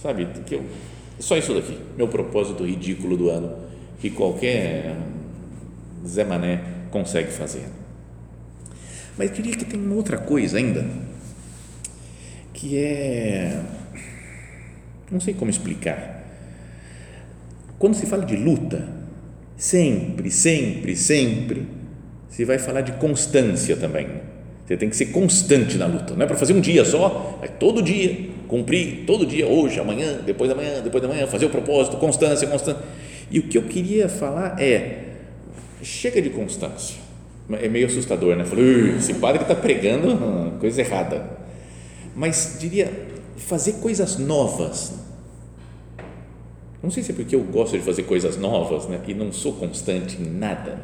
Sabe, 0.00 0.24
que 0.46 0.54
eu, 0.54 0.64
só 1.18 1.36
isso 1.36 1.52
daqui, 1.52 1.76
meu 1.96 2.06
propósito 2.06 2.64
ridículo 2.64 3.16
do 3.16 3.28
ano, 3.28 3.56
que 4.00 4.08
qualquer 4.08 4.96
Zé 6.06 6.22
Mané 6.22 6.62
consegue 6.92 7.32
fazer. 7.32 7.64
Mas 9.18 9.30
eu 9.30 9.34
diria 9.34 9.56
que 9.56 9.64
tem 9.64 9.80
uma 9.80 9.96
outra 9.96 10.16
coisa 10.16 10.58
ainda, 10.58 10.88
que 12.52 12.78
é. 12.78 13.64
Não 15.10 15.18
sei 15.18 15.34
como 15.34 15.50
explicar. 15.50 16.24
Quando 17.80 17.94
se 17.94 18.06
fala 18.06 18.24
de 18.24 18.36
luta, 18.36 18.88
sempre, 19.56 20.30
sempre, 20.30 20.94
sempre, 20.94 21.66
se 22.28 22.44
vai 22.44 22.60
falar 22.60 22.82
de 22.82 22.92
constância 22.92 23.76
também. 23.76 24.35
Você 24.66 24.76
tem 24.76 24.90
que 24.90 24.96
ser 24.96 25.06
constante 25.06 25.78
na 25.78 25.86
luta, 25.86 26.14
não 26.14 26.24
é 26.24 26.26
para 26.26 26.36
fazer 26.36 26.52
um 26.52 26.60
dia 26.60 26.84
só, 26.84 27.38
é 27.40 27.46
todo 27.46 27.80
dia, 27.80 28.30
cumprir 28.48 29.04
todo 29.06 29.24
dia, 29.24 29.46
hoje, 29.46 29.78
amanhã, 29.78 30.20
depois 30.26 30.50
da 30.50 30.56
manhã, 30.56 30.80
depois 30.82 31.00
da 31.00 31.08
manhã, 31.08 31.26
fazer 31.26 31.46
o 31.46 31.50
propósito, 31.50 31.96
constância, 31.98 32.48
constância. 32.48 32.82
E 33.30 33.38
o 33.38 33.44
que 33.44 33.56
eu 33.56 33.62
queria 33.62 34.08
falar 34.08 34.60
é: 34.60 35.04
chega 35.82 36.20
de 36.20 36.30
constância 36.30 37.06
é 37.54 37.68
meio 37.68 37.86
assustador, 37.86 38.34
né? 38.34 38.44
Falei, 38.44 38.96
esse 38.96 39.14
padre 39.14 39.42
está 39.42 39.54
pregando 39.54 40.58
coisa 40.58 40.80
errada. 40.80 41.38
Mas 42.14 42.56
diria 42.58 42.90
fazer 43.36 43.74
coisas 43.74 44.18
novas. 44.18 44.94
Não 46.82 46.90
sei 46.90 47.02
se 47.02 47.12
é 47.12 47.14
porque 47.14 47.36
eu 47.36 47.42
gosto 47.42 47.78
de 47.78 47.84
fazer 47.84 48.02
coisas 48.02 48.36
novas, 48.36 48.86
né? 48.88 49.00
E 49.06 49.14
não 49.14 49.32
sou 49.32 49.52
constante 49.52 50.20
em 50.20 50.24
nada. 50.24 50.80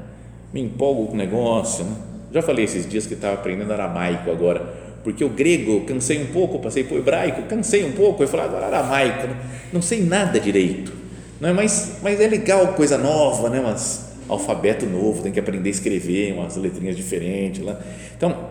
Me 0.53 0.61
empolgo 0.61 1.07
com 1.07 1.15
o 1.15 1.17
negócio, 1.17 1.85
né? 1.85 1.97
Já 2.33 2.41
falei 2.41 2.65
esses 2.65 2.89
dias 2.89 3.07
que 3.07 3.15
estava 3.15 3.35
aprendendo 3.35 3.73
aramaico 3.73 4.31
agora, 4.31 4.61
porque 5.05 5.23
o 5.23 5.29
grego 5.29 5.83
cansei 5.83 6.23
um 6.23 6.27
pouco, 6.27 6.59
passei 6.59 6.85
para 6.85 6.97
o 6.97 6.99
hebraico, 6.99 7.43
cansei 7.43 7.85
um 7.85 7.93
pouco, 7.93 8.23
eu 8.23 8.29
falei 8.29 8.47
agora 8.47 8.67
aramaico, 8.67 9.27
né? 9.27 9.37
não 9.73 9.83
sei 9.83 10.03
nada 10.03 10.41
direito, 10.41 10.93
não 11.41 11.49
é? 11.51 11.53
Mas, 11.53 11.99
mas 12.03 12.21
é 12.21 12.27
legal 12.27 12.69
coisa 12.75 12.97
nova, 12.97 13.51
né? 13.51 13.61
Mas 13.61 14.13
alfabeto 14.29 14.87
novo, 14.87 15.23
tem 15.23 15.33
que 15.33 15.41
aprender 15.41 15.69
a 15.69 15.73
escrever 15.73 16.33
umas 16.33 16.57
letrinhas 16.57 16.97
diferentes 16.97 17.63
lá. 17.63 17.79
Então, 18.17 18.51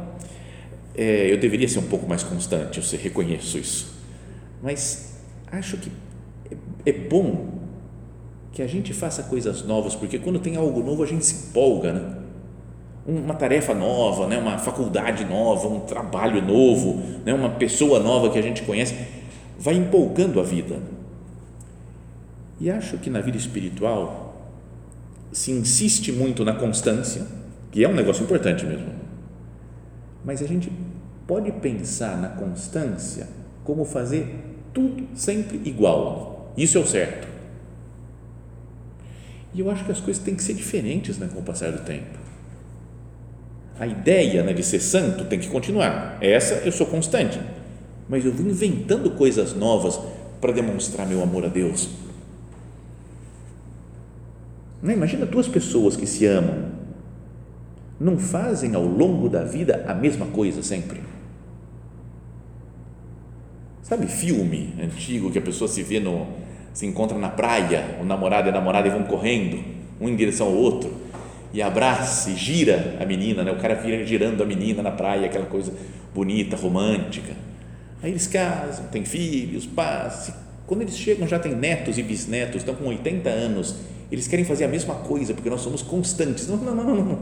é, 0.96 1.32
eu 1.32 1.38
deveria 1.38 1.68
ser 1.68 1.80
um 1.80 1.88
pouco 1.88 2.08
mais 2.08 2.22
constante, 2.22 2.80
eu 2.80 3.00
reconheço 3.00 3.58
isso. 3.58 3.96
Mas 4.62 5.16
acho 5.52 5.78
que 5.78 5.92
é, 6.86 6.90
é 6.90 6.94
bom 6.94 7.62
que 8.52 8.62
a 8.62 8.68
gente 8.68 8.94
faça 8.94 9.24
coisas 9.24 9.64
novas, 9.64 9.96
porque 9.96 10.20
quando 10.20 10.38
tem 10.40 10.56
algo 10.56 10.84
novo 10.84 11.02
a 11.02 11.08
gente 11.08 11.26
se 11.26 11.48
empolga, 11.48 11.94
né? 11.94 12.21
Uma 13.06 13.34
tarefa 13.34 13.74
nova, 13.74 14.28
né? 14.28 14.38
uma 14.38 14.58
faculdade 14.58 15.26
nova, 15.26 15.68
um 15.68 15.80
trabalho 15.80 16.42
novo, 16.42 17.02
né? 17.26 17.34
uma 17.34 17.50
pessoa 17.50 18.00
nova 18.00 18.30
que 18.30 18.38
a 18.38 18.42
gente 18.42 18.62
conhece, 18.62 18.96
vai 19.58 19.76
empolgando 19.76 20.40
a 20.40 20.44
vida. 20.44 20.78
E 22.60 22.70
acho 22.70 22.98
que 22.98 23.10
na 23.10 23.22
vida 23.22 23.38
espiritual 23.38 24.32
se 25.32 25.52
insiste 25.52 26.12
muito 26.12 26.46
na 26.46 26.54
constância, 26.54 27.26
que 27.72 27.84
é 27.84 27.88
um 27.88 27.94
negócio 27.94 28.24
importante 28.24 28.66
mesmo, 28.66 28.90
mas 30.24 30.42
a 30.42 30.48
gente 30.48 30.72
pode 31.26 31.52
pensar 31.54 32.18
na 32.18 32.30
constância 32.30 33.28
como 33.64 33.86
fazer 33.86 34.36
tudo 34.74 35.08
sempre 35.16 35.62
igual. 35.66 36.52
Isso 36.58 36.78
é 36.78 36.82
o 36.82 36.86
certo. 36.86 37.28
E 39.54 39.60
eu 39.60 39.70
acho 39.70 39.84
que 39.86 39.92
as 39.92 40.00
coisas 40.00 40.24
têm 40.24 40.36
que 40.36 40.44
ser 40.44 40.54
diferentes 40.54 41.18
né, 41.18 41.30
com 41.32 41.40
o 41.40 41.44
passar 41.44 41.72
do 41.72 41.80
tempo. 41.80 42.21
A 43.82 43.88
ideia 43.88 44.44
né, 44.44 44.54
de 44.54 44.64
ser 44.64 44.80
santo 44.80 45.26
tem 45.26 45.38
que 45.38 45.50
continuar. 45.50 46.18
Essa 46.22 46.62
eu 46.64 46.72
sou 46.72 46.88
constante. 46.88 47.38
Mas 48.08 48.24
eu 48.24 48.32
vou 48.32 48.48
inventando 48.50 49.12
coisas 49.12 49.54
novas 49.54 50.00
para 50.40 50.54
demonstrar 50.54 51.06
meu 51.06 51.22
amor 51.22 51.44
a 51.44 51.50
Deus 51.50 51.90
não, 54.82 54.92
imagina 54.92 55.26
duas 55.26 55.48
pessoas 55.48 55.96
que 55.96 56.08
se 56.08 56.26
amam, 56.26 56.72
não 58.00 58.18
fazem 58.18 58.74
ao 58.74 58.84
longo 58.84 59.30
da 59.30 59.44
vida 59.44 59.86
a 59.88 59.94
mesma 59.94 60.26
coisa 60.26 60.64
sempre. 60.64 61.00
Sabe 63.84 64.08
filme 64.08 64.74
antigo 64.82 65.30
que 65.30 65.38
a 65.38 65.42
pessoa 65.42 65.68
se 65.68 65.84
vê 65.84 66.00
no, 66.00 66.26
se 66.74 66.88
encontra 66.88 67.18
na 67.18 67.30
praia, 67.30 67.98
o 68.02 68.04
namorado 68.04 68.48
e 68.48 68.50
a 68.50 68.54
namorada 68.54 68.88
e 68.88 68.92
vão 68.92 69.04
correndo, 69.04 69.64
um 70.00 70.10
em 70.10 70.16
direção 70.16 70.48
ao 70.48 70.54
outro, 70.54 70.92
e 71.54 71.62
abraça 71.62 72.30
e 72.30 72.36
gira 72.36 72.98
a 73.00 73.06
menina, 73.06 73.44
né? 73.44 73.52
o 73.52 73.58
cara 73.58 73.76
vira 73.76 74.06
girando 74.06 74.42
a 74.42 74.46
menina 74.46 74.82
na 74.82 74.92
praia, 74.92 75.26
aquela 75.26 75.46
coisa 75.46 75.74
bonita, 76.14 76.56
romântica. 76.56 77.34
Aí 78.02 78.12
eles 78.12 78.28
casam, 78.28 78.86
têm 78.86 79.06
filhos, 79.06 79.66
paz. 79.66 80.34
Quando 80.66 80.82
eles 80.82 80.98
chegam, 80.98 81.28
já 81.28 81.38
têm 81.38 81.54
netos 81.54 81.98
e 81.98 82.04
bisnetos, 82.04 82.58
estão 82.58 82.74
com 82.74 82.86
80 82.86 83.30
anos 83.30 83.76
eles 84.12 84.28
querem 84.28 84.44
fazer 84.44 84.66
a 84.66 84.68
mesma 84.68 84.96
coisa 84.96 85.34
porque 85.34 85.50
nós 85.50 85.62
somos 85.62 85.82
constantes. 85.82 86.48
Não, 86.48 86.58
não, 86.58 86.76
não, 86.76 86.84
não, 86.84 86.96
não. 86.96 87.20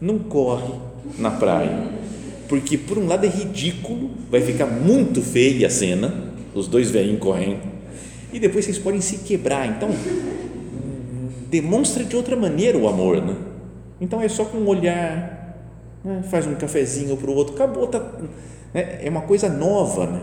Não 0.00 0.18
corre 0.18 0.74
na 1.16 1.30
praia. 1.30 1.88
Porque, 2.48 2.76
por 2.76 2.98
um 2.98 3.06
lado, 3.06 3.24
é 3.24 3.28
ridículo, 3.28 4.10
vai 4.28 4.40
ficar 4.40 4.66
muito 4.66 5.22
feia 5.22 5.68
a 5.68 5.70
cena, 5.70 6.12
os 6.52 6.66
dois 6.66 6.90
velhinhos 6.90 7.20
correndo, 7.20 7.60
e 8.32 8.38
depois 8.38 8.64
vocês 8.64 8.78
podem 8.78 9.00
se 9.00 9.18
quebrar. 9.18 9.68
Então, 9.68 9.88
demonstra 11.48 12.02
de 12.02 12.16
outra 12.16 12.34
maneira 12.34 12.76
o 12.76 12.88
amor. 12.88 13.22
Né? 13.22 13.36
Então, 14.02 14.20
é 14.20 14.28
só 14.28 14.44
com 14.44 14.58
um 14.58 14.66
olhar, 14.66 15.56
né? 16.04 16.22
faz 16.24 16.46
um 16.46 16.56
cafezinho 16.56 17.16
para 17.16 17.30
o 17.30 17.34
outro, 17.34 17.54
acabou. 17.54 17.86
Tá, 17.86 18.00
né? 18.74 18.98
É 19.00 19.08
uma 19.08 19.22
coisa 19.22 19.48
nova. 19.48 20.06
Né? 20.06 20.20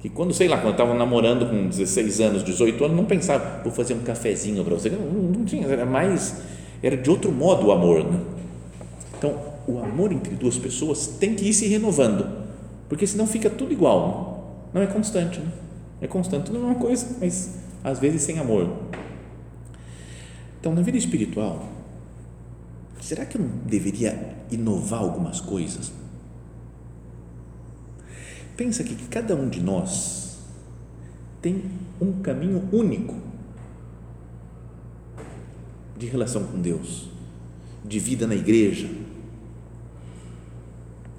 que 0.00 0.08
quando, 0.08 0.32
sei 0.32 0.46
lá, 0.46 0.58
quando 0.58 0.72
estava 0.72 0.94
namorando 0.94 1.48
com 1.48 1.68
16 1.68 2.20
anos, 2.20 2.44
18 2.44 2.84
anos, 2.84 2.96
não 2.96 3.04
pensava, 3.04 3.62
vou 3.64 3.72
fazer 3.72 3.94
um 3.94 4.00
cafezinho 4.00 4.64
para 4.64 4.74
você, 4.74 4.90
não, 4.90 5.00
não, 5.00 5.44
tinha, 5.44 5.66
era 5.66 5.84
mais, 5.84 6.36
era 6.82 6.96
de 6.96 7.10
outro 7.10 7.32
modo 7.32 7.66
o 7.66 7.72
amor, 7.72 8.04
né? 8.04 8.20
Então, 9.16 9.34
o 9.66 9.78
amor 9.80 10.12
entre 10.12 10.36
duas 10.36 10.56
pessoas 10.56 11.08
tem 11.18 11.34
que 11.34 11.48
ir 11.48 11.52
se 11.52 11.66
renovando, 11.66 12.26
porque 12.88 13.06
senão 13.06 13.26
fica 13.26 13.50
tudo 13.50 13.72
igual, 13.72 14.70
não, 14.72 14.80
não 14.80 14.88
é 14.88 14.92
constante, 14.92 15.40
né? 15.40 15.50
é 16.00 16.06
constante, 16.06 16.52
não 16.52 16.60
é 16.60 16.64
uma 16.66 16.74
coisa, 16.76 17.16
mas 17.20 17.58
às 17.82 17.98
vezes 17.98 18.22
sem 18.22 18.38
amor. 18.38 18.70
Então, 20.60 20.72
na 20.74 20.82
vida 20.82 20.96
espiritual, 20.96 21.64
será 23.00 23.24
que 23.24 23.36
eu 23.36 23.42
não 23.42 23.48
deveria 23.66 24.36
inovar 24.50 25.00
algumas 25.00 25.40
coisas? 25.40 25.92
Pensa 28.56 28.82
que 28.82 28.94
cada 29.06 29.34
um 29.36 29.48
de 29.48 29.60
nós 29.60 30.38
tem 31.40 31.62
um 32.00 32.20
caminho 32.20 32.68
único 32.72 33.14
de 35.96 36.06
relação 36.06 36.44
com 36.44 36.60
Deus, 36.60 37.08
de 37.84 37.98
vida 37.98 38.26
na 38.26 38.34
igreja. 38.34 38.88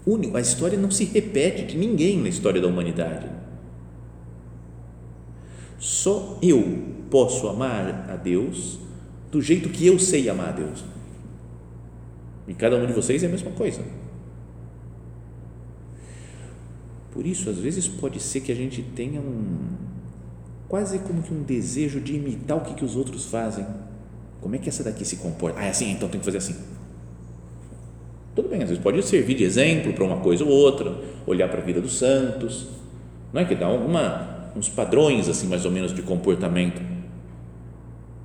Único, 0.06 0.38
a 0.38 0.42
história 0.42 0.78
não 0.78 0.90
se 0.90 1.06
repete 1.06 1.66
de 1.66 1.78
ninguém 1.78 2.22
na 2.22 2.30
história 2.30 2.62
da 2.62 2.68
humanidade. 2.68 3.30
Só 5.78 6.38
eu 6.42 6.84
posso 7.10 7.48
amar 7.48 8.10
a 8.10 8.16
Deus 8.16 8.80
do 9.32 9.42
jeito 9.42 9.70
que 9.70 9.86
eu 9.86 9.98
sei 10.00 10.30
amar 10.30 10.50
a 10.50 10.52
Deus. 10.52 10.84
E 12.50 12.54
cada 12.56 12.76
um 12.76 12.88
de 12.88 12.94
vocês 12.94 13.22
é 13.24 13.28
a 13.28 13.30
mesma 13.30 13.52
coisa. 13.52 13.84
Por 17.12 17.26
isso, 17.26 17.48
às 17.48 17.60
vezes 17.60 17.88
pode 17.88 18.20
ser 18.20 18.42
que 18.42 18.52
a 18.52 18.56
gente 18.56 18.82
tenha 18.82 19.22
um 19.22 19.78
quase 20.68 21.00
como 21.00 21.22
que 21.22 21.34
um 21.34 21.44
desejo 21.44 22.00
de 22.02 22.16
imitar 22.16 22.58
o 22.58 22.62
que, 22.62 22.74
que 22.74 22.84
os 22.84 22.96
outros 22.96 23.26
fazem. 23.26 23.66
Como 24.42 24.56
é 24.56 24.58
que 24.58 24.68
essa 24.68 24.84
daqui 24.84 25.06
se 25.06 25.18
comporta? 25.18 25.60
Ah, 25.60 25.66
é 25.66 25.70
assim, 25.70 25.92
então 25.92 26.10
tem 26.10 26.20
que 26.20 26.26
fazer 26.26 26.40
assim. 26.40 26.56
Tudo 28.36 28.50
bem, 28.50 28.64
às 28.64 28.70
vezes 28.70 28.84
pode 28.84 29.02
servir 29.04 29.36
de 29.36 29.44
exemplo 29.44 29.94
para 29.94 30.04
uma 30.04 30.18
coisa 30.18 30.44
ou 30.44 30.50
outra, 30.50 30.96
olhar 31.28 31.50
para 31.50 31.62
a 31.62 31.64
vida 31.64 31.80
dos 31.80 31.98
santos, 31.98 32.68
não 33.32 33.42
é 33.42 33.46
que 33.46 33.54
dá 33.54 33.68
alguma 33.68 34.52
uns 34.56 34.70
padrões 34.70 35.30
assim 35.30 35.48
mais 35.48 35.66
ou 35.66 35.72
menos 35.72 35.94
de 35.94 36.02
comportamento. 36.02 36.82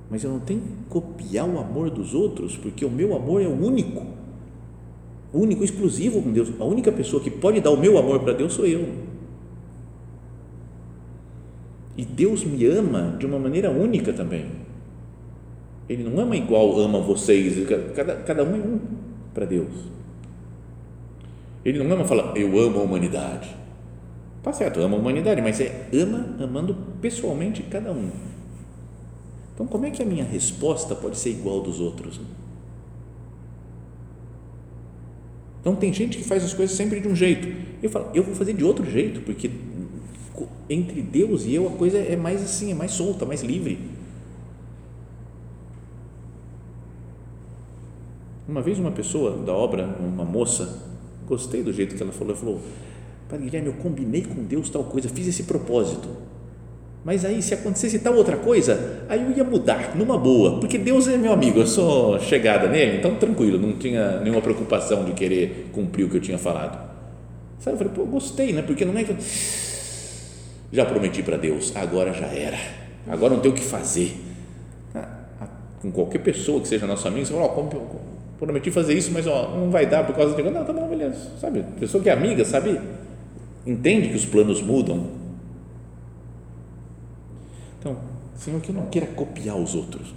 Mas 0.09 0.23
eu 0.23 0.29
não 0.29 0.39
tenho 0.39 0.61
que 0.61 0.67
copiar 0.89 1.47
o 1.47 1.59
amor 1.59 1.89
dos 1.89 2.13
outros, 2.13 2.55
porque 2.57 2.85
o 2.85 2.89
meu 2.89 3.15
amor 3.15 3.41
é 3.41 3.47
o 3.47 3.53
único, 3.53 4.05
único, 5.33 5.63
exclusivo 5.63 6.21
com 6.21 6.31
Deus. 6.31 6.51
A 6.59 6.63
única 6.63 6.91
pessoa 6.91 7.21
que 7.21 7.29
pode 7.29 7.59
dar 7.59 7.71
o 7.71 7.77
meu 7.77 7.97
amor 7.97 8.19
para 8.19 8.33
Deus 8.33 8.53
sou 8.53 8.65
eu. 8.65 8.87
E 11.97 12.03
Deus 12.03 12.43
me 12.43 12.65
ama 12.65 13.15
de 13.17 13.25
uma 13.25 13.39
maneira 13.39 13.71
única 13.71 14.13
também. 14.13 14.45
Ele 15.87 16.03
não 16.03 16.19
ama 16.19 16.35
igual 16.35 16.79
ama 16.79 16.99
vocês, 16.99 17.67
cada, 17.95 18.15
cada 18.17 18.43
um 18.43 18.55
é 18.55 18.59
um 18.59 18.79
para 19.33 19.45
Deus. 19.45 19.95
Ele 21.63 21.83
não 21.83 21.91
ama 21.91 22.05
falar, 22.05 22.35
eu 22.37 22.59
amo 22.59 22.79
a 22.79 22.83
humanidade. 22.83 23.55
Tá 24.43 24.51
certo, 24.51 24.79
ama 24.79 24.95
a 24.95 24.99
humanidade, 24.99 25.41
mas 25.41 25.59
é 25.59 25.89
ama 25.93 26.35
amando 26.39 26.75
pessoalmente 27.01 27.63
cada 27.63 27.91
um. 27.91 28.34
Então, 29.55 29.65
como 29.65 29.85
é 29.85 29.89
que 29.89 30.03
a 30.03 30.05
minha 30.05 30.25
resposta 30.25 30.93
pode 30.93 31.17
ser 31.17 31.29
igual 31.29 31.61
dos 31.61 31.79
outros? 31.79 32.19
Então, 35.61 35.75
tem 35.77 35.91
gente 35.93 36.17
que 36.17 36.25
faz 36.25 36.43
as 36.43 36.53
coisas 36.53 36.75
sempre 36.75 36.99
de 36.99 37.07
um 37.07 37.15
jeito. 37.15 37.47
Eu 37.81 37.89
falo, 37.89 38.11
eu 38.13 38.21
vou 38.21 38.35
fazer 38.35 38.53
de 38.53 38.65
outro 38.65 38.85
jeito, 38.85 39.21
porque 39.21 39.49
entre 40.69 41.01
Deus 41.01 41.45
e 41.45 41.55
eu 41.55 41.67
a 41.67 41.71
coisa 41.71 41.97
é 41.97 42.17
mais 42.17 42.43
assim, 42.43 42.69
é 42.69 42.75
mais 42.75 42.91
solta, 42.91 43.25
mais 43.25 43.41
livre. 43.41 43.79
Uma 48.47 48.61
vez 48.61 48.77
uma 48.77 48.91
pessoa 48.91 49.37
da 49.37 49.53
obra, 49.53 49.97
uma 49.99 50.25
moça, 50.25 50.83
gostei 51.25 51.63
do 51.63 51.71
jeito 51.71 51.95
que 51.95 52.03
ela 52.03 52.11
falou, 52.11 52.33
ela 52.33 52.39
falou, 52.39 52.61
Padre 53.29 53.45
Guilherme, 53.45 53.69
eu 53.69 53.75
combinei 53.75 54.21
com 54.21 54.43
Deus 54.43 54.69
tal 54.69 54.83
coisa, 54.83 55.07
fiz 55.07 55.27
esse 55.27 55.43
propósito 55.43 56.24
mas 57.05 57.23
aí, 57.23 57.39
se 57.39 57.53
acontecesse 57.53 57.99
tal 57.99 58.15
outra 58.15 58.35
coisa, 58.35 59.03
aí 59.07 59.21
eu 59.21 59.29
ia 59.29 59.43
mudar, 59.43 59.95
numa 59.95 60.17
boa, 60.17 60.59
porque 60.59 60.75
Deus 60.75 61.07
é 61.07 61.15
meu 61.15 61.31
amigo, 61.31 61.59
eu 61.59 61.67
sou 61.67 62.19
chegada 62.19 62.67
nele, 62.67 62.97
então 62.97 63.13
tranquilo, 63.13 63.59
não 63.59 63.73
tinha 63.73 64.19
nenhuma 64.21 64.41
preocupação 64.41 65.05
de 65.05 65.11
querer 65.11 65.69
cumprir 65.71 66.05
o 66.07 66.09
que 66.09 66.17
eu 66.17 66.21
tinha 66.21 66.39
falado. 66.39 66.83
Sabe, 67.59 67.75
eu 67.75 67.77
falei, 67.77 67.93
pô, 67.93 68.05
gostei, 68.05 68.53
né? 68.53 68.63
Porque 68.63 68.83
não 68.83 68.97
é 68.97 69.03
que. 69.03 69.15
Já 70.71 70.83
prometi 70.83 71.21
para 71.21 71.37
Deus, 71.37 71.71
agora 71.75 72.11
já 72.11 72.25
era, 72.25 72.57
agora 73.07 73.35
não 73.35 73.39
tem 73.39 73.51
o 73.51 73.53
que 73.53 73.63
fazer. 73.63 74.17
Ah, 74.95 75.47
com 75.83 75.91
qualquer 75.91 76.23
pessoa 76.23 76.59
que 76.59 76.67
seja 76.67 76.87
nosso 76.87 77.07
amigo, 77.07 77.23
você 77.23 77.33
fala, 77.33 77.45
ó, 77.45 77.65
prometi 78.39 78.71
fazer 78.71 78.95
isso, 78.95 79.11
mas 79.11 79.27
ó, 79.27 79.55
não 79.55 79.69
vai 79.69 79.85
dar 79.85 80.07
por 80.07 80.15
causa 80.15 80.35
de. 80.35 80.41
Não, 80.41 80.65
tá 80.65 80.73
bom, 80.73 80.87
beleza. 80.89 81.33
Sabe, 81.39 81.63
pessoa 81.79 82.01
que 82.01 82.09
é 82.09 82.13
amiga, 82.13 82.43
sabe, 82.43 82.81
entende 83.63 84.09
que 84.09 84.15
os 84.15 84.25
planos 84.25 84.59
mudam 84.59 85.23
então, 87.85 87.97
Senhor, 88.35 88.59
que 88.61 88.69
eu 88.69 88.75
não 88.75 88.87
queira 88.87 89.05
copiar 89.05 89.55
os 89.55 89.75
outros. 89.75 90.11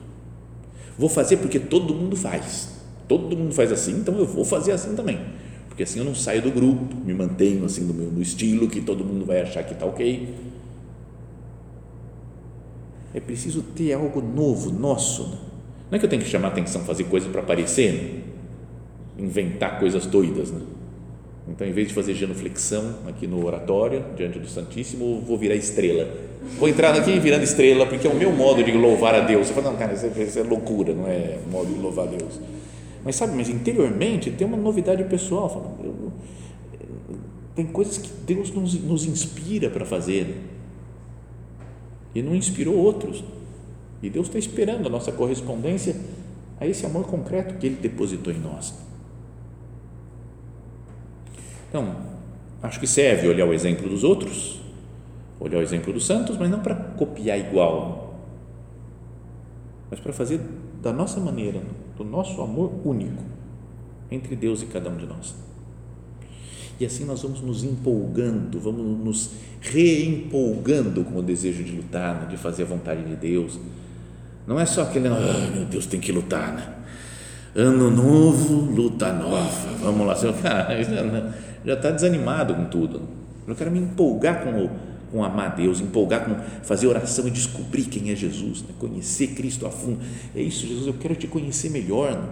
Vou 0.99 1.11
fazer 1.11 1.37
porque 1.37 1.61
todo 1.61 1.95
mundo 1.95 2.17
faz. 2.17 2.79
Todo 3.07 3.37
mundo 3.37 3.53
faz 3.55 3.71
assim, 3.71 3.99
então 3.99 4.17
eu 4.17 4.25
vou 4.25 4.43
fazer 4.43 4.73
assim 4.73 4.95
também. 4.95 5.21
Porque 5.69 5.83
assim 5.83 5.99
eu 5.99 6.05
não 6.07 6.15
saio 6.15 6.41
do 6.41 6.51
grupo, 6.51 6.97
me 6.97 7.13
mantenho 7.13 7.67
assim 7.67 7.83
no 7.83 7.93
meu 7.93 8.11
no 8.11 8.23
estilo 8.23 8.69
que 8.69 8.81
todo 8.81 9.05
mundo 9.05 9.27
vai 9.27 9.43
achar 9.43 9.63
que 9.63 9.75
está 9.75 9.85
ok. 9.85 10.35
É 13.13 13.21
preciso 13.21 13.63
ter 13.63 13.93
algo 13.93 14.23
novo, 14.23 14.73
nosso. 14.73 15.25
Né? 15.29 15.39
Não 15.91 15.97
é 15.97 15.99
que 15.99 16.07
eu 16.07 16.11
tenho 16.11 16.23
que 16.23 16.29
chamar 16.29 16.49
atenção, 16.49 16.83
fazer 16.85 17.05
coisas 17.05 17.31
para 17.31 17.43
aparecer, 17.43 17.93
né? 19.19 19.25
inventar 19.25 19.79
coisas 19.79 20.07
doidas. 20.07 20.51
Né? 20.51 20.63
Então, 21.49 21.67
em 21.67 21.73
vez 21.73 21.89
de 21.89 21.95
fazer 21.95 22.15
genuflexão 22.15 22.97
aqui 23.07 23.27
no 23.27 23.45
oratório, 23.45 24.05
diante 24.17 24.39
do 24.39 24.47
Santíssimo, 24.47 25.23
vou 25.27 25.39
virar 25.39 25.55
estrela. 25.55 26.09
Vou 26.59 26.69
entrar 26.69 26.95
aqui 26.95 27.19
virando 27.19 27.43
estrela, 27.43 27.87
porque 27.87 28.07
é 28.07 28.11
o 28.11 28.15
meu 28.15 28.31
modo 28.33 28.63
de 28.63 28.71
louvar 28.73 29.15
a 29.15 29.21
Deus. 29.21 29.47
Você 29.47 29.55
fala, 29.55 29.71
não, 29.71 29.79
cara, 29.79 29.95
isso 29.95 30.07
é, 30.07 30.41
é 30.41 30.43
loucura, 30.43 30.95
não 30.95 31.07
é 31.07 31.39
modo 31.51 31.73
de 31.73 31.81
louvar 31.81 32.07
a 32.07 32.11
Deus. 32.11 32.39
Mas 33.05 33.17
sabe, 33.17 33.35
mas 33.35 33.49
interiormente 33.49 34.31
tem 34.31 34.47
uma 34.47 34.57
novidade 34.57 35.03
pessoal. 35.05 35.49
Fala, 35.49 35.75
eu, 35.83 36.13
tem 37.55 37.67
coisas 37.67 37.99
que 37.99 38.11
Deus 38.27 38.51
nos, 38.51 38.75
nos 38.75 39.05
inspira 39.05 39.71
para 39.71 39.85
fazer 39.85 40.37
e 42.15 42.23
não 42.23 42.35
inspirou 42.35 42.77
outros. 42.77 43.25
E 44.03 44.11
Deus 44.11 44.27
está 44.27 44.39
esperando 44.39 44.87
a 44.87 44.91
nossa 44.91 45.11
correspondência 45.11 45.97
a 46.61 46.67
esse 46.67 46.85
amor 46.87 47.07
concreto 47.07 47.55
que 47.55 47.67
Ele 47.67 47.77
depositou 47.77 48.33
em 48.33 48.39
nós. 48.39 48.75
Então, 51.69 51.97
acho 52.63 52.81
que 52.81 52.87
serve 52.87 53.29
olhar 53.29 53.47
o 53.47 53.53
exemplo 53.53 53.89
dos 53.89 54.05
outros, 54.05 54.61
olhar 55.39 55.59
o 55.59 55.63
exemplo 55.63 55.93
dos 55.93 56.07
santos, 56.07 56.37
mas 56.37 56.51
não 56.51 56.61
para 56.61 56.75
copiar 56.75 57.39
igual, 57.39 58.15
mas 59.91 60.01
para 60.01 60.13
fazer 60.13 60.41
da 60.83 60.93
nossa 60.93 61.21
maneira, 61.21 61.61
do 61.97 62.05
nosso 62.05 62.41
amor 62.41 62.73
único 62.85 63.23
entre 64.11 64.35
Deus 64.35 64.63
e 64.63 64.67
cada 64.67 64.89
um 64.89 64.97
de 64.97 65.07
nós. 65.07 65.35
E 66.81 66.87
assim 66.87 67.05
nós 67.05 67.23
vamos 67.23 67.41
nos 67.41 67.65
empolgando, 67.65 68.61
vamos 68.61 69.05
nos 69.05 69.31
reempolgando 69.61 71.03
com 71.05 71.19
o 71.19 71.23
desejo 71.23 71.65
de 71.65 71.73
lutar, 71.73 72.23
né, 72.23 72.27
de 72.31 72.37
fazer 72.37 72.63
a 72.63 72.67
vontade 72.67 73.03
de 73.03 73.17
Deus. 73.17 73.59
Não 74.47 74.59
é 74.59 74.65
só 74.65 74.83
aquele, 74.83 75.09
ah, 75.09 75.51
meu 75.55 75.65
Deus, 75.65 75.87
tem 75.87 76.01
que 76.01 76.13
lutar, 76.13 76.53
né? 76.55 76.75
Ano 77.55 77.91
novo, 77.91 78.73
luta 78.73 79.13
nova. 79.13 79.69
Vamos 79.81 80.07
lá, 80.07 80.15
seu 80.17 80.33
cara 80.33 80.75
já 81.65 81.75
está 81.75 81.91
desanimado 81.91 82.55
com 82.55 82.67
tudo. 82.67 83.03
Eu 83.47 83.55
quero 83.55 83.71
me 83.71 83.79
empolgar 83.79 84.45
com, 84.45 84.65
o, 84.65 84.71
com 85.11 85.25
amar 85.25 85.57
Deus, 85.57 85.81
empolgar 85.81 86.25
com 86.25 86.35
fazer 86.63 86.87
oração 86.87 87.27
e 87.27 87.31
descobrir 87.31 87.85
quem 87.85 88.11
é 88.11 88.15
Jesus, 88.15 88.63
né? 88.63 88.69
conhecer 88.79 89.29
Cristo 89.29 89.67
a 89.67 89.71
fundo. 89.71 90.01
É 90.35 90.41
isso, 90.41 90.67
Jesus, 90.67 90.87
eu 90.87 90.95
quero 90.95 91.15
te 91.15 91.27
conhecer 91.27 91.71
melhor. 91.71 92.13
Né? 92.13 92.29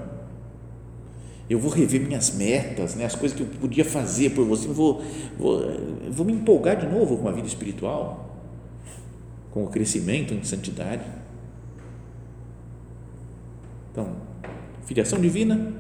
Eu 1.49 1.59
vou 1.59 1.71
rever 1.71 2.03
minhas 2.03 2.35
metas, 2.35 2.95
né? 2.95 3.07
as 3.07 3.15
coisas 3.15 3.37
que 3.37 3.43
eu 3.43 3.49
podia 3.61 3.85
fazer 3.85 4.31
por 4.31 4.45
você. 4.45 4.69
Eu 4.69 4.75
vou, 4.75 5.03
vou, 5.39 5.65
vou 6.11 6.27
me 6.27 6.33
empolgar 6.35 6.77
de 6.77 6.87
novo 6.87 7.17
com 7.17 7.29
a 7.29 7.33
vida 7.33 7.47
espiritual, 7.47 8.37
com 9.51 9.65
o 9.65 9.69
crescimento 9.69 10.35
em 10.35 10.45
santidade. 10.45 11.05
Então, 13.91 14.17
filiação 14.85 15.19
divina, 15.19 15.73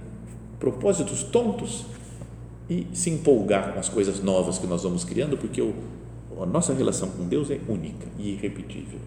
propósitos 0.59 1.23
tontos, 1.25 1.85
e 2.69 2.87
se 2.93 3.11
empolgar 3.11 3.73
com 3.73 3.81
as 3.81 3.89
coisas 3.89 4.23
novas 4.23 4.59
que 4.59 4.67
nós 4.67 4.83
vamos 4.83 5.05
criando, 5.05 5.37
porque 5.37 5.63
o, 5.63 5.75
a 6.41 6.47
nossa 6.47 6.75
relação 6.75 7.09
com 7.11 7.25
Deus 7.25 7.51
é 7.51 7.59
única 7.69 8.07
e 8.19 8.33
irrepetível. 8.33 8.99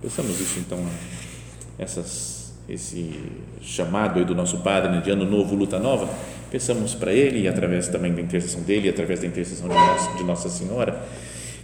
Pensamos 0.00 0.40
isso 0.40 0.58
então, 0.60 0.78
essas, 1.78 2.54
esse 2.68 3.14
chamado 3.60 4.24
do 4.24 4.34
nosso 4.34 4.58
Padre 4.58 4.90
né, 4.90 5.00
de 5.00 5.10
Ano 5.10 5.24
Novo, 5.24 5.54
Luta 5.54 5.78
Nova, 5.78 6.08
pensamos 6.50 6.94
para 6.94 7.12
ele 7.12 7.40
e 7.40 7.48
através 7.48 7.88
também 7.88 8.14
da 8.14 8.20
intercessão 8.20 8.62
dele, 8.62 8.88
através 8.88 9.20
da 9.20 9.26
intercessão 9.26 9.68
de 9.68 9.74
Nossa, 9.74 10.16
de 10.16 10.24
Nossa 10.24 10.48
Senhora, 10.48 11.04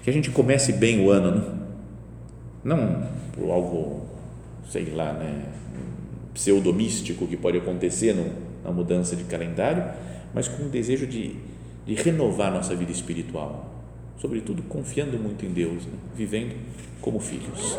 que 0.02 0.10
a 0.10 0.12
gente 0.12 0.30
comece 0.30 0.72
bem 0.72 1.04
o 1.04 1.10
ano, 1.10 1.30
né? 1.30 1.66
não 2.62 3.08
por 3.32 3.50
algo, 3.50 4.06
sei 4.70 4.92
lá, 4.94 5.12
né, 5.12 5.44
pseudomístico 6.34 7.26
que 7.26 7.36
pode 7.36 7.58
acontecer 7.58 8.14
no, 8.14 8.30
na 8.64 8.70
mudança 8.70 9.14
de 9.14 9.24
calendário, 9.24 9.84
mas 10.34 10.48
com 10.48 10.64
o 10.64 10.68
desejo 10.68 11.06
de, 11.06 11.36
de 11.86 11.94
renovar 11.94 12.52
nossa 12.52 12.74
vida 12.74 12.92
espiritual, 12.92 13.74
sobretudo 14.20 14.62
confiando 14.62 15.18
muito 15.18 15.44
em 15.44 15.52
Deus, 15.52 15.84
né? 15.86 15.92
vivendo 16.14 16.56
como 17.00 17.20
filhos. 17.20 17.78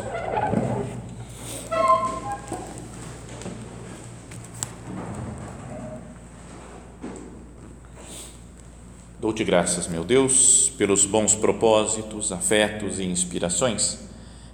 Dou-te 9.20 9.42
graças, 9.42 9.88
meu 9.88 10.04
Deus, 10.04 10.72
pelos 10.78 11.04
bons 11.04 11.34
propósitos, 11.34 12.30
afetos 12.30 13.00
e 13.00 13.04
inspirações 13.04 13.98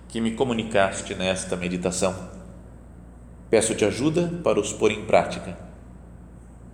que 0.09 0.21
me 0.21 0.33
comunicaste 0.33 1.15
nesta 1.15 1.55
meditação. 1.55 2.31
Peço-te 3.51 3.85
ajuda 3.85 4.41
para 4.43 4.59
os 4.59 4.73
pôr 4.73 4.91
em 4.91 5.05
prática 5.05 5.64